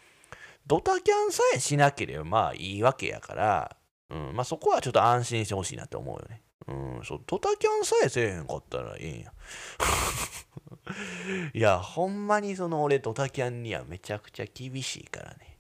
[0.67, 3.77] ドタキャンさえしなければまあいいわけやから、
[4.09, 6.43] うん、まあそこはちょっと安心してほしいなって思うよね。
[6.69, 9.33] うん、そう、ドタキャンさえせえへんかったらいいんや。
[11.55, 15.59] いや、ほんまにその俺ドタキャンにはめちゃくちゃ厳しいからね。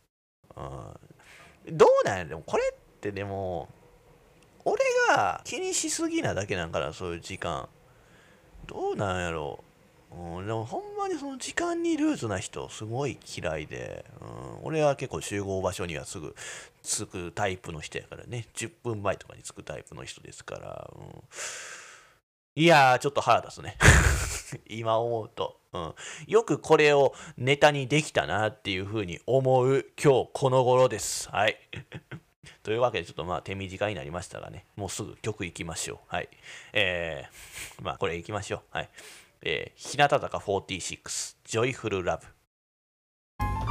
[0.56, 3.68] うん、どうなんやでもこれってでも、
[4.64, 7.68] 俺が気にしすぎなだけなんかな、そういう時間。
[8.66, 9.64] どうなんやろ？
[10.12, 10.42] う。
[10.42, 16.34] ん、でもほんまにその時間にルーズな人すごい嫌いで、うん、俺は結構集合場所にはすぐ
[16.82, 18.46] 着くタイプの人やからね。
[18.54, 21.22] 10分前とかに着くタイプの人ですから、うん、
[22.54, 23.78] いやーちょっと腹立つね。
[24.68, 25.94] 今思うと、うん、
[26.26, 31.30] よくこれをネタにできたなっていうふうに思う今日この頃です。
[31.30, 31.56] はい。
[32.62, 34.66] というわけでちょっとまあ手短になりましたがね。
[34.76, 35.98] もうすぐ曲いきましょう。
[36.08, 36.28] はい。
[36.74, 38.62] えー、まあこれいきましょう。
[38.76, 38.90] はい。
[39.40, 42.26] えー、日向坂46ジョイフルラブ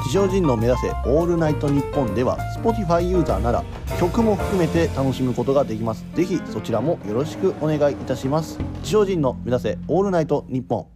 [0.04, 3.64] 地上人の目指せオールナイトニッポンでは Spotify ユーザーなら
[4.00, 6.06] 曲も含めて楽しむことができます。
[6.16, 8.60] ぜひそちらもよろしくお願いいたします。
[8.84, 10.88] 地上人の目指せオールナイトニッポン。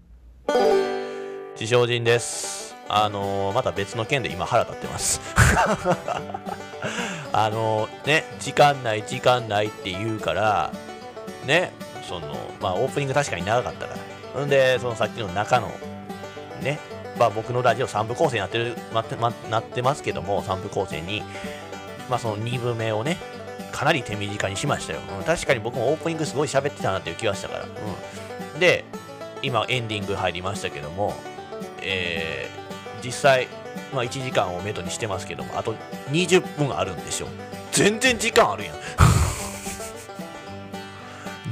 [1.55, 2.75] 地上人です。
[2.89, 5.21] あのー、また別の件で今腹立ってます。
[7.31, 10.71] あのー、ね時間ない時間ないって言うから
[11.45, 11.71] ね
[12.07, 14.15] そのまあオープニング確かに長かったから。
[14.43, 15.71] んで、そのさっきの中の、
[16.61, 16.79] ね、
[17.17, 21.23] まあ僕のラジオ3部構成になってる、まま、なってますけども、3部構成に、
[22.09, 23.17] まあその2部目をね、
[23.71, 24.99] かなり手短にしましたよ。
[25.19, 27.65] うん、確かに僕もオープニングすごい喋ってたなっていう気はしたから。
[27.65, 28.85] うん、で、
[29.41, 31.13] 今エンディング入りましたけども、
[31.81, 33.47] えー、実際、
[33.93, 35.75] まあ1時間をめどにしてますけども、あと
[36.09, 37.27] 20分あるんでしょ。
[37.71, 38.75] 全然時間あるやん。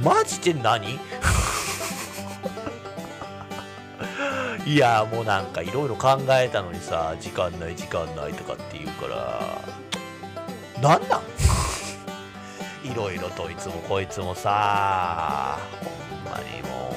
[0.02, 0.98] マジで何？
[4.66, 9.60] いやもうなんかいろいろ考えたのにさ時間ない時間ないとかって言うから
[10.80, 11.22] なんなん？
[12.90, 16.90] いろいろといつもこいつもさほんまにも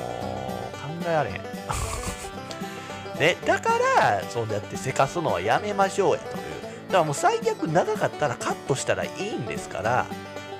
[0.74, 1.42] う考えられへん。
[3.20, 6.44] ねだからそうやってせかすのはやめましょうやという。
[6.88, 10.06] だからもう最悪長かったらカットしたらいいんですから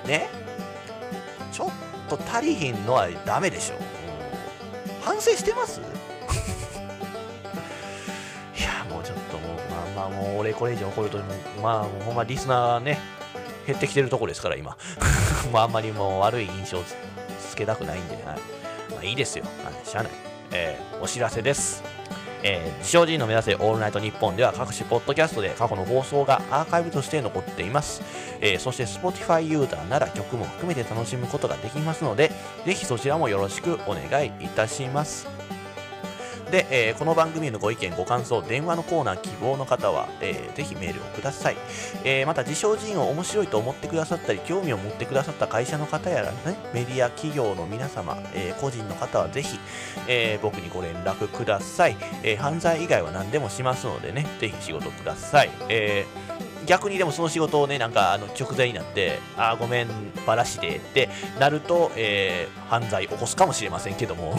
[0.04, 0.28] ね。
[1.52, 1.70] ちょっ
[2.08, 3.76] と足りひんのはダメでしょ、
[5.04, 5.80] 反省してます？
[10.18, 11.18] もう俺これ以上怒ると
[11.62, 12.98] まあもうほんまリスナーね
[13.66, 14.76] 減ってきてるとこですから今。
[15.52, 18.24] まああんまりもう悪い印象つけたくないんで、はい。
[18.90, 20.12] まあ、いいですよ、はい、しゃあない、
[20.52, 21.82] えー、お知らせです。
[22.42, 28.02] えー、自称人の目指せオールナイトニッポンでは各種ポッドキャストで過去の放送がアーカイブとして残っています。
[28.40, 32.30] えー、そして Spotify ユーザーなら曲も含めて楽しむことができますので、
[32.64, 35.37] ぜひそちらもよろしくお願いいたします。
[36.50, 41.56] で、えー、この番組のご意見、ご感想、電話のコーナー希望の方は、えー、ぜひメールをください。
[42.04, 49.58] えー、また、自称人を面白いと思ってくださったり、興味を持ってくださった会社の方やらね、メディア企業の皆様、えー、個人の方はぜひ、
[50.06, 51.96] えー、僕にご連絡ください。
[52.22, 55.50] えー、犯罪以外は何でもしますのでね、ぜひ仕事ください。
[55.68, 59.88] えー、逆にでもその仕事をね、なんかあの直前になって、あごめん、
[60.26, 64.34] ばらしでってなると、えー、犯罪起こすかもしれませんけども。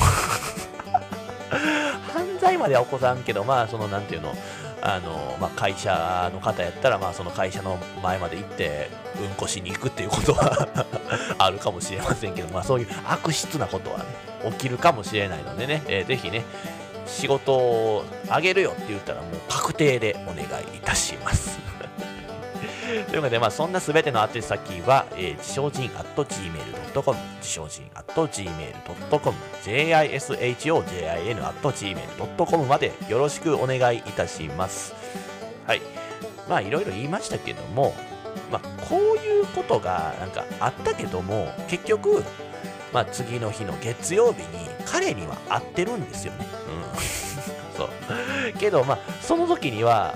[2.59, 4.35] までは起こさんけど、まあ、その、なんていうの、
[4.81, 8.89] あの、まあ、会社の方やったら、まあ、その会社の前まで行って、
[9.19, 10.85] うんこしに行くっていうことは
[11.39, 14.05] あるかもしれませんけど、まあ、そういう悪質なことはね、
[14.51, 16.43] 起きるかもしれないのでね、えー、ぜひね、
[17.05, 20.43] 仕事をあげるよって言ったらもう確定でお願
[20.73, 21.58] いいたします。
[23.05, 34.93] ということで、まあ、そんなすべての宛先は、えー、自称人 at gmail.com、自称人 at gmail.com、jishojin at gmail.com までよろしくお願いいたします。
[35.65, 35.81] はい。
[36.49, 37.93] まあ、いろいろ言いましたけども、
[38.51, 42.23] まあ、こういうことがなんかあったけども、結局、
[42.91, 46.47] まあ、次の日の月曜日に彼には会ってるんですよね。
[46.93, 47.77] うん。
[47.77, 47.89] そう。
[48.57, 50.15] けど、まあ、その時には、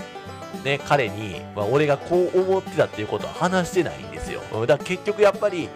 [0.63, 4.41] ね、彼に、まあ、俺がこう思ってたっていうことは話してないんですよ。
[4.41, 5.69] だから結局やっぱり、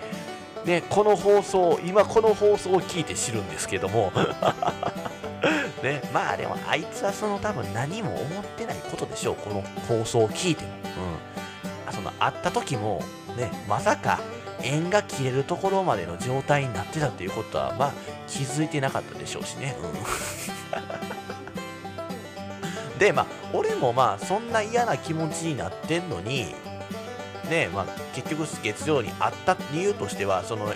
[0.65, 4.11] ね、この放送、今この放送を聞いて知るんですけども、
[5.83, 10.69] ね、まあでもあいつはその多分何も思ってないことでしょう、この放送を聞いても。
[11.87, 13.03] うん、その会った時も、
[13.35, 14.19] ね、まさか
[14.61, 17.93] 縁が切れるところまでの状態になってたっていうことは、まあ
[18.27, 19.75] 気づいてなかったでしょうしね。
[19.81, 21.36] うん
[22.97, 26.55] で、まあ、俺もまあ、そんな嫌な気持ちになってんのに、
[27.49, 30.73] ね、まあ、結局月曜にあった理由としては、その、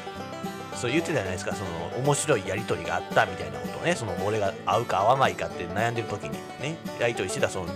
[0.75, 7.67] そう言ってたじゃないですか、その、面白いやりとりがあったみたいなことをね、その、俺が合うか合わないかって悩んでる時にね、やりとりしてたその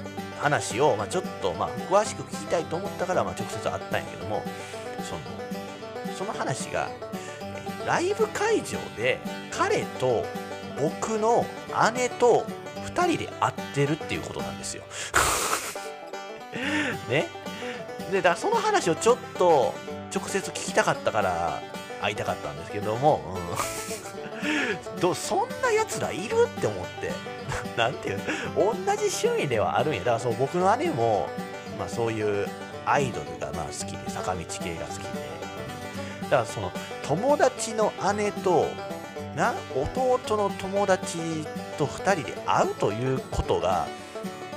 [0.41, 4.43] 話を、まあ、ちょっと、まあ、詳しく聞きたいと思ったから、まあ、直接会ったんやけども、
[5.03, 5.21] その、
[6.15, 6.89] その話が、
[7.85, 9.19] ライブ会場で
[9.51, 10.25] 彼と
[10.81, 11.45] 僕の
[11.93, 12.45] 姉と
[12.95, 14.83] 2人で会ってるっていうことなんですよ。
[17.09, 17.27] ね。
[18.11, 19.73] でだからその話をちょっと
[20.13, 21.61] 直接聞きたかったから
[22.01, 23.21] 会いたかったんですけども、
[24.93, 27.11] うん、 どそんなやつらいるって思って
[27.75, 28.21] なんていう
[28.55, 29.99] 同じ趣味ではあるんや。
[29.99, 31.27] だからそう僕の姉も、
[31.77, 32.47] まあ、そういう
[32.85, 35.35] アイドルがまあ好きで坂道系が好きで。
[36.23, 36.71] だからその
[37.03, 38.67] 友達の姉と
[39.35, 41.17] な弟の友達
[41.77, 43.87] と2人で会うということが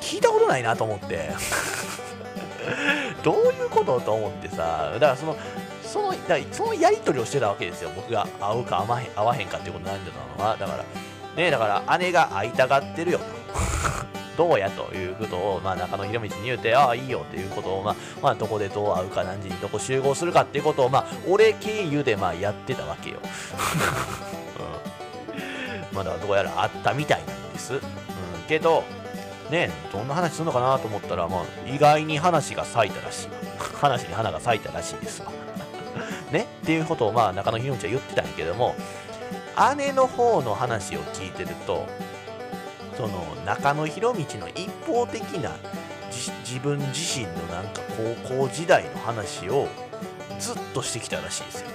[0.00, 1.30] 聞いたことないなと思って。
[3.22, 5.36] どういうことと思ってさだからその
[5.82, 7.90] そのだそのやり取りをしてたわけですよ。
[7.96, 10.56] 僕が会うか会わへん会わへんかっていうことになってたのは。
[10.56, 10.84] だから
[11.34, 13.24] ねだから姉が会いたがってるよと。
[14.36, 23.16] どうやということを、まあ、中野博道に言うて、ああ、いいよっていうことを、まあ、まあ、どこでどう会うか、何時にどこ集合するかっていうことを、まあ、俺経由で、まあ、やってたわけよ。
[25.92, 27.74] まだどうやらあったみたいなんです。
[27.74, 27.80] うん、
[28.48, 28.84] けど、
[29.50, 33.28] ね、どんな話するのかなと思ったら、まあ、意外に話が咲いたらしい。
[33.80, 35.30] 話に花が咲いたらしいですわ。
[36.30, 38.74] ね、っていうことを、まあ、中野ひろみちゃん言ってたんやけども、
[39.76, 41.86] 姉の方の話を聞いてると、
[42.96, 45.52] その中野博道の一方的な
[46.44, 47.80] 自分自身のなんか
[48.26, 49.68] 高校時代の話を
[50.38, 51.68] ずっとしてきたらしいですよ。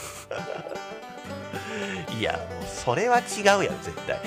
[2.18, 4.18] いや、もうそれは違うやろ、絶対。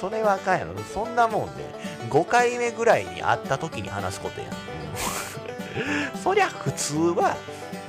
[0.00, 0.74] それはあかんやろ。
[0.82, 1.64] そんなもんね、
[2.10, 4.50] 5回目ぐらいに会った時に話すことやん。
[6.22, 7.36] そりゃ普通は、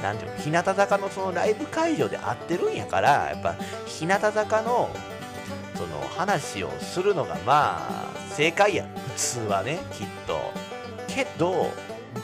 [0.02, 3.56] なんていうの、日向坂のそのライブ会場で会ってるんやから、やっぱ、
[3.86, 4.90] 日向坂の、
[5.76, 5.88] その
[6.18, 8.88] 話をするのがまあ、正解やん。
[8.88, 10.52] 普通はね、きっと。
[11.08, 11.72] けど、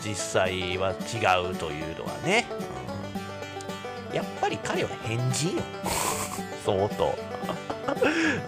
[0.03, 2.45] 実際は違うというのはね。
[4.13, 5.63] やっぱり彼は変人よ。
[6.65, 7.15] 相当。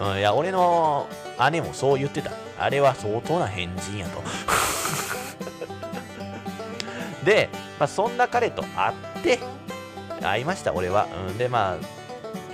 [0.00, 1.06] うん、いや、俺の
[1.50, 2.30] 姉もそう言ってた。
[2.58, 4.22] あれは相当な変人やと。
[7.24, 9.38] で、まあ、そんな彼と会って、
[10.22, 11.06] 会いました、俺は。
[11.28, 11.76] うん、で、まあ、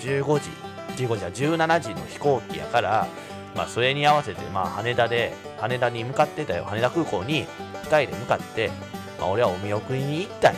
[0.01, 0.51] 15時、
[0.97, 3.07] 15時は17時の飛行機やから、
[3.55, 6.65] まあ、それに合わせて、まあ、羽田で、羽田に向かってたよ。
[6.65, 7.47] 羽田空港に
[7.85, 8.71] 2人で向かって、
[9.21, 10.55] まあ、俺はお見送りに行ったん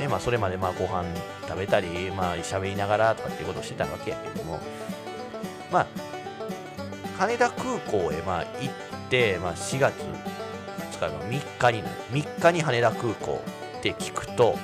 [0.00, 1.04] ねまあ、それまでまあご飯
[1.50, 4.60] 食べたり、まあ、喋りながらとかっていうことをしてたわけやけども、
[5.72, 5.86] まあ、
[7.18, 8.72] 羽田空港へまあ行っ
[9.10, 9.94] て、まあ、4月
[10.92, 11.94] 2日の3日になる。
[12.12, 13.42] 3日に羽田空港
[13.78, 14.56] って聞くと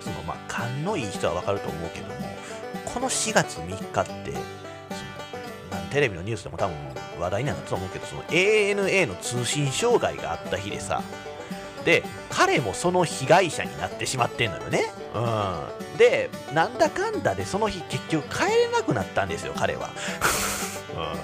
[0.00, 2.14] そのまあ勘のいい人はわかると思うけども
[2.84, 4.34] この4月3日って
[5.90, 6.76] テレビのニュースでも多分
[7.18, 11.02] 話題になったと思うけどその ANA の通信障害があった日でさ
[11.86, 19.88] で彼もその被害者になってしまってんのよね、うん、でなんだかんだでその日結局帰れなくなったんですよ彼は、
[20.94, 21.14] うん、っ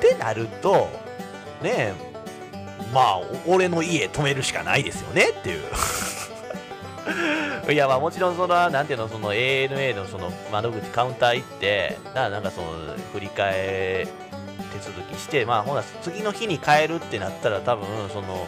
[0.00, 0.88] てなると
[1.62, 1.92] ね
[2.92, 5.62] まあ俺の家止めるしかないですよねっていう。
[7.72, 12.68] いやまあもちろんそのなんていうのその ANA のその窓口カウンター行ってだなんかその
[13.12, 14.08] 振り替え
[14.72, 18.46] 手続きしてまあほな次の日に帰るってなったら多分その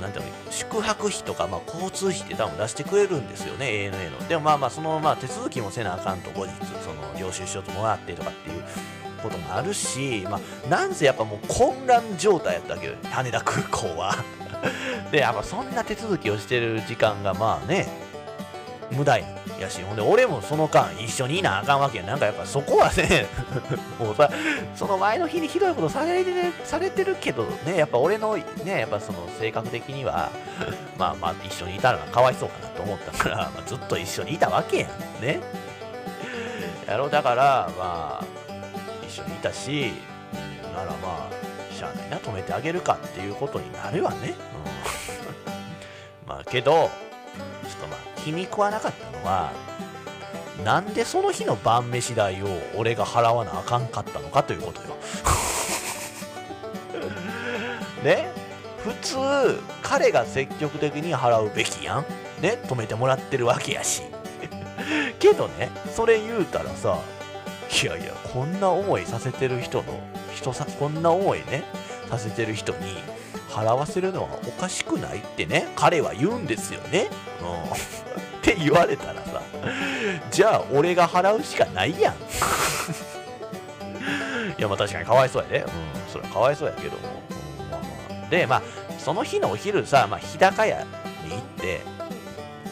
[0.00, 4.28] なんていうの宿泊費とか、まあ、交通費って多分出してくれるんですよね ANA の。
[4.28, 8.62] でもまあまあそのまあ手続きもせなあかんと後日その領収書ともらってとかっていう
[9.22, 14.14] こともあるし、まあ、なんせやっぱもう混乱状態やったわけよ羽田空港は。
[15.10, 17.88] でやっぱそんな手続きをしてる時間がまあね
[18.90, 19.24] 無駄や。
[19.24, 22.04] んしほんで俺もその間一緒にいなあかんわけや。
[22.04, 23.26] なんかやっぱそこはね
[23.98, 24.30] もうさ
[24.74, 26.30] その前の日にひどいことされて
[26.64, 30.30] されてるけどねやっぱ俺のねやっぱその性格的には
[30.96, 34.88] まあまあ一緒にいたのがかわいそうかなと思ったから、 まあ、ずっと一緒にいたわけやん
[35.20, 35.40] ね。
[36.86, 38.24] やろだからまあ
[39.06, 39.92] 一緒にいたし
[40.74, 44.34] ならまあしゃあないな止めてあげるかっていうことになるわね、
[46.24, 46.90] うん、まあけどちょっ
[47.76, 49.52] とまあ気に食わなかったのは
[50.64, 52.46] なんでその日の晩飯代を
[52.76, 54.96] 俺が払わなあかんかったのかということよ。
[58.04, 58.30] ね？
[58.84, 59.16] 普通
[59.82, 62.04] 彼が積極的に払うべきやん。
[62.42, 62.58] ね？
[62.66, 64.02] 止めてもらってるわけやし。
[65.18, 66.98] けどねそれ言うたらさ
[67.82, 69.84] いやいやこんな思いさせてる人の
[70.34, 71.62] 人さこんな思いね
[72.10, 72.96] させてる人に
[73.50, 77.48] 払わせるのはおかしくないってね彼は言うんですよね、うん、
[78.38, 79.42] って言われたらさ
[80.30, 82.14] じゃあ俺が払うしかないやん。
[84.58, 85.68] いやまあ確かにかわいそうやで、うん、
[86.08, 87.02] それはかわいそうやけど、うん
[87.70, 88.62] まあまあ、でまあ
[88.98, 90.84] その日のお昼さ、まあ、日高屋
[91.24, 91.80] に行って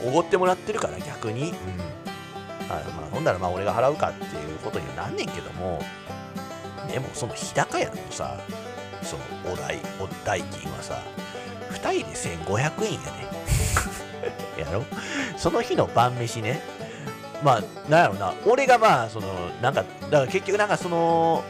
[0.07, 1.57] おごってもらってるから逆に、うん。
[2.71, 5.81] あまあ、ほんならまあ俺が払うかっていうことにはなんねんけども。
[6.89, 8.39] でもその日高屋のさ
[9.03, 9.23] その
[9.53, 11.01] お代お代金はさ
[11.71, 12.99] 2人で1500円や
[14.57, 14.85] で、 やろ？
[15.37, 16.61] その日の晩飯ね。
[17.43, 18.35] まあなんやろな。
[18.47, 19.29] 俺がまあその
[19.63, 21.45] なんかだから結局なんかその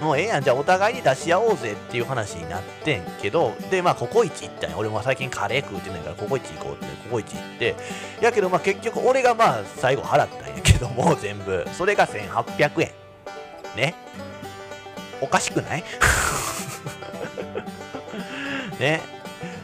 [0.00, 0.42] もうええやん。
[0.44, 4.78] じゃあお互いに出し合おうぜっていう話になってんけどでまあココイチ行ったんや。
[4.78, 7.74] 俺も最近カレー食うてないからココイチ行こうってココイチ行って。
[8.20, 11.66] やけどまあ結局俺がまあ最後払ったんやけど も全部。
[11.76, 12.90] それが1800円。
[13.76, 13.94] ね？
[15.20, 15.84] おかしくない？
[18.78, 19.00] ね。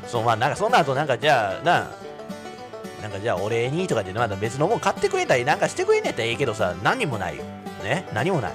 [0.06, 1.90] そうまあなんかそんな後なんかじゃあな
[3.00, 7.44] なんかじゃあお礼にとかでまだ別のもん買ってくれたりなんかしてくれんねやったらええけどさ何もないよ。
[7.82, 8.52] ね何もない。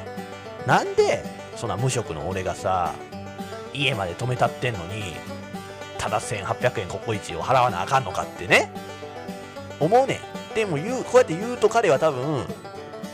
[0.65, 1.23] なんで
[1.55, 2.93] そんな無職の俺がさ
[3.73, 5.15] 家まで止めたってんのに
[5.97, 8.71] ただ1800円ココイチを払わなあかんのかってね。
[9.79, 10.19] 思うね
[10.51, 10.55] ん。
[10.55, 12.45] でも言うこうやって言うと彼は多分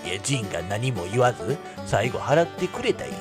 [0.06, 3.12] いやジンが何も言わず最後払ってくれたや。
[3.12, 3.14] ん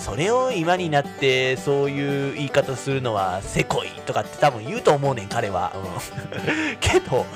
[0.00, 7.26] それを今になってそういう言い方するのはせこいとかって多分言うと思うねん彼は、うん、 けど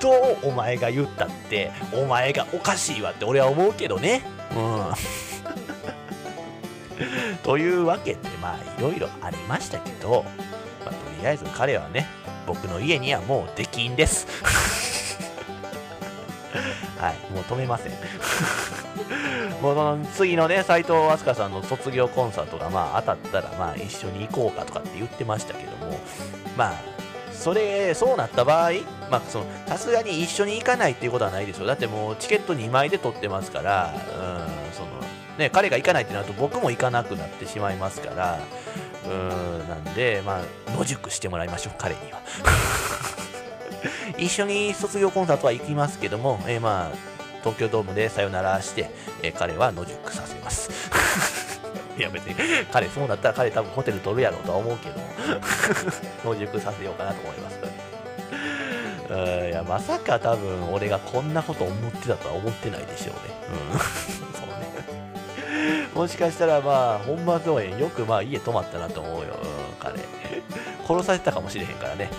[0.00, 4.22] どうお前が言ったってお前がおかしいわって俺は思うけどね。
[4.54, 4.92] うん。
[7.42, 10.24] というわけでまあいろいろありましたけど、
[10.84, 12.06] まあ、とりあえず彼はね
[12.46, 14.26] 僕の家にはもう出禁です。
[16.98, 17.92] はいもう止めません。
[19.60, 25.98] もうその次のね、斎藤飛鳥さんの卒業コンサートがまあ当たったら、まあ一緒に行こうかとかって言ってましたけども、
[26.56, 26.80] まあ、
[27.32, 28.72] それ、そうなった場合、
[29.10, 31.66] まあ、その、さすがに一緒に行かないっていうことはないでしょう。
[31.66, 33.98] だってもうチケット2枚で取ってますから、う
[34.70, 34.88] ん、その、
[35.38, 38.38] ね、彼が行かないってなると僕も行かなくなってしまいますから、
[39.06, 42.20] うん、なんで、まあ、野宿してもらいましょう、彼には。
[44.18, 47.11] 一緒に卒業コンサートは行きますけども、えー、まあ、
[47.42, 48.90] 東京ドームでさよならして、
[49.22, 50.90] えー、彼は野宿させます。
[51.98, 52.34] い や別に
[52.72, 55.00] 彼そうなったら彼多分ホテル取るやろうとは思うけど。
[56.24, 57.58] 野宿させようかなと思います。
[59.12, 63.34] いやまさか多分俺がこんなこと思ってたとは思ってないでしょうね。
[63.72, 63.78] うん。
[63.78, 65.02] そうね。
[65.94, 69.98] もしかしたらまあ本番公演よくまあ家泊まったなと思うよ、うん、彼。
[70.86, 72.10] 殺されてたかもしれへんからね。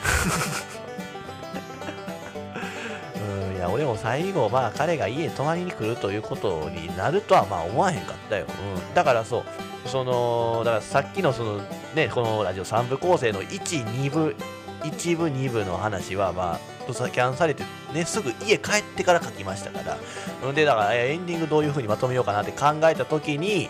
[3.64, 8.46] や俺も最後、まあ、彼が家に泊まりに来るということになるとはまあ思わへんかったよ。
[8.46, 9.40] うん、だからそ
[9.86, 11.62] う、その、だからさっきのその、
[11.96, 14.36] ね、このラジオ3部構成の1、2部、
[14.84, 19.98] 1部、2部の話は、まあ、ドサキャンされて、ね、すぐ家帰ってから書きましたか
[20.44, 20.54] ら。
[20.54, 23.70] で、だからエンディングどういう風にまとめようかなって考えた時に、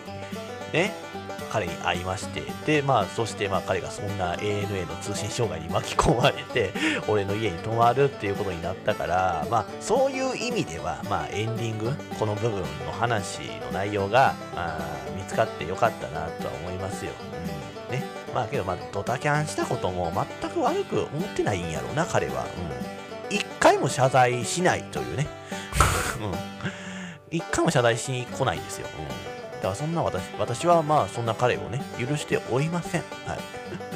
[0.73, 0.91] ね、
[1.53, 6.73] 彼に会いましてでまあそしてまあ彼がそんな ANA の通信障害に巻き込まれて
[7.07, 14.79] 俺の家に泊まるっていうことになったからまあそういう意味ではまあエンディングこの部分の話の内容が、あ、
[15.15, 17.11] 見つかってよかったなとは思いますよ、
[17.87, 18.03] うん、ね。
[18.33, 22.45] まあけどまあドタキャンしたことも全く悪く思ってないんやろうな彼は、
[23.29, 25.27] うん、一回も謝罪しないというね。
[26.19, 27.37] うん。
[27.37, 28.87] 一回も謝罪しに来ないんですよ、
[29.27, 29.32] うん。
[29.63, 33.01] だそんな私、私はまあそんな彼をね、許しておりません。
[33.25, 33.39] はい。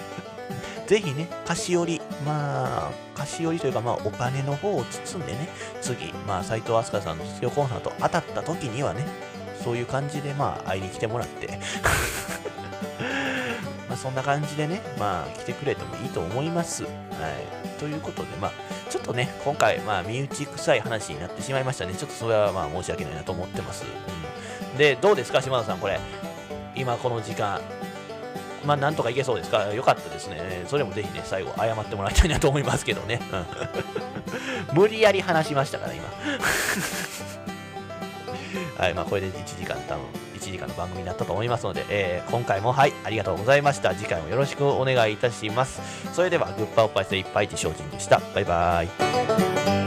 [0.88, 5.50] ぜひね、菓子折りまあ、菓子折りというか、まあ、お金の方を包んでね、
[5.82, 9.06] 次、まあ、斎藤飛鳥さんの卒業コンサート当たった時にはね、
[9.64, 11.60] そういう感じで、まあ、会いに来てもらって、
[13.90, 16.84] まあ、そんな感じでね、まあ、来てくれてもいいと思います。
[16.84, 16.92] はい。
[17.80, 18.52] ということで、まあ、
[18.90, 21.94] ちょっとね、今回、まあ、身内臭い話になってしまいましたね。
[21.94, 23.84] ちょっとそれは、まあ、申し訳ないなと思ってます。
[23.84, 23.90] うん、
[24.78, 26.00] で、どうですか、島田さん、これ。
[26.76, 27.62] 今、この時間。
[28.66, 29.74] まあ、なんとかいけそうですか？
[29.74, 30.64] よかったですね。
[30.68, 33.22] それもぜひね、最後、謝ってもらいたいなと思いますけどね。
[33.32, 33.46] うん
[34.78, 36.04] 無理やり話しましたから、今。
[38.78, 40.04] はい、まあ、これで1時間、多分
[40.36, 43.96] 1時間の番組になったと思いますので、えー今回もはい、ありがとうございました。
[43.96, 45.82] 次回もよろしくお願いいたします。
[46.14, 48.22] それでは、グッパおっぱい精いっぱい自精進でした。
[48.36, 49.87] バイバーイ。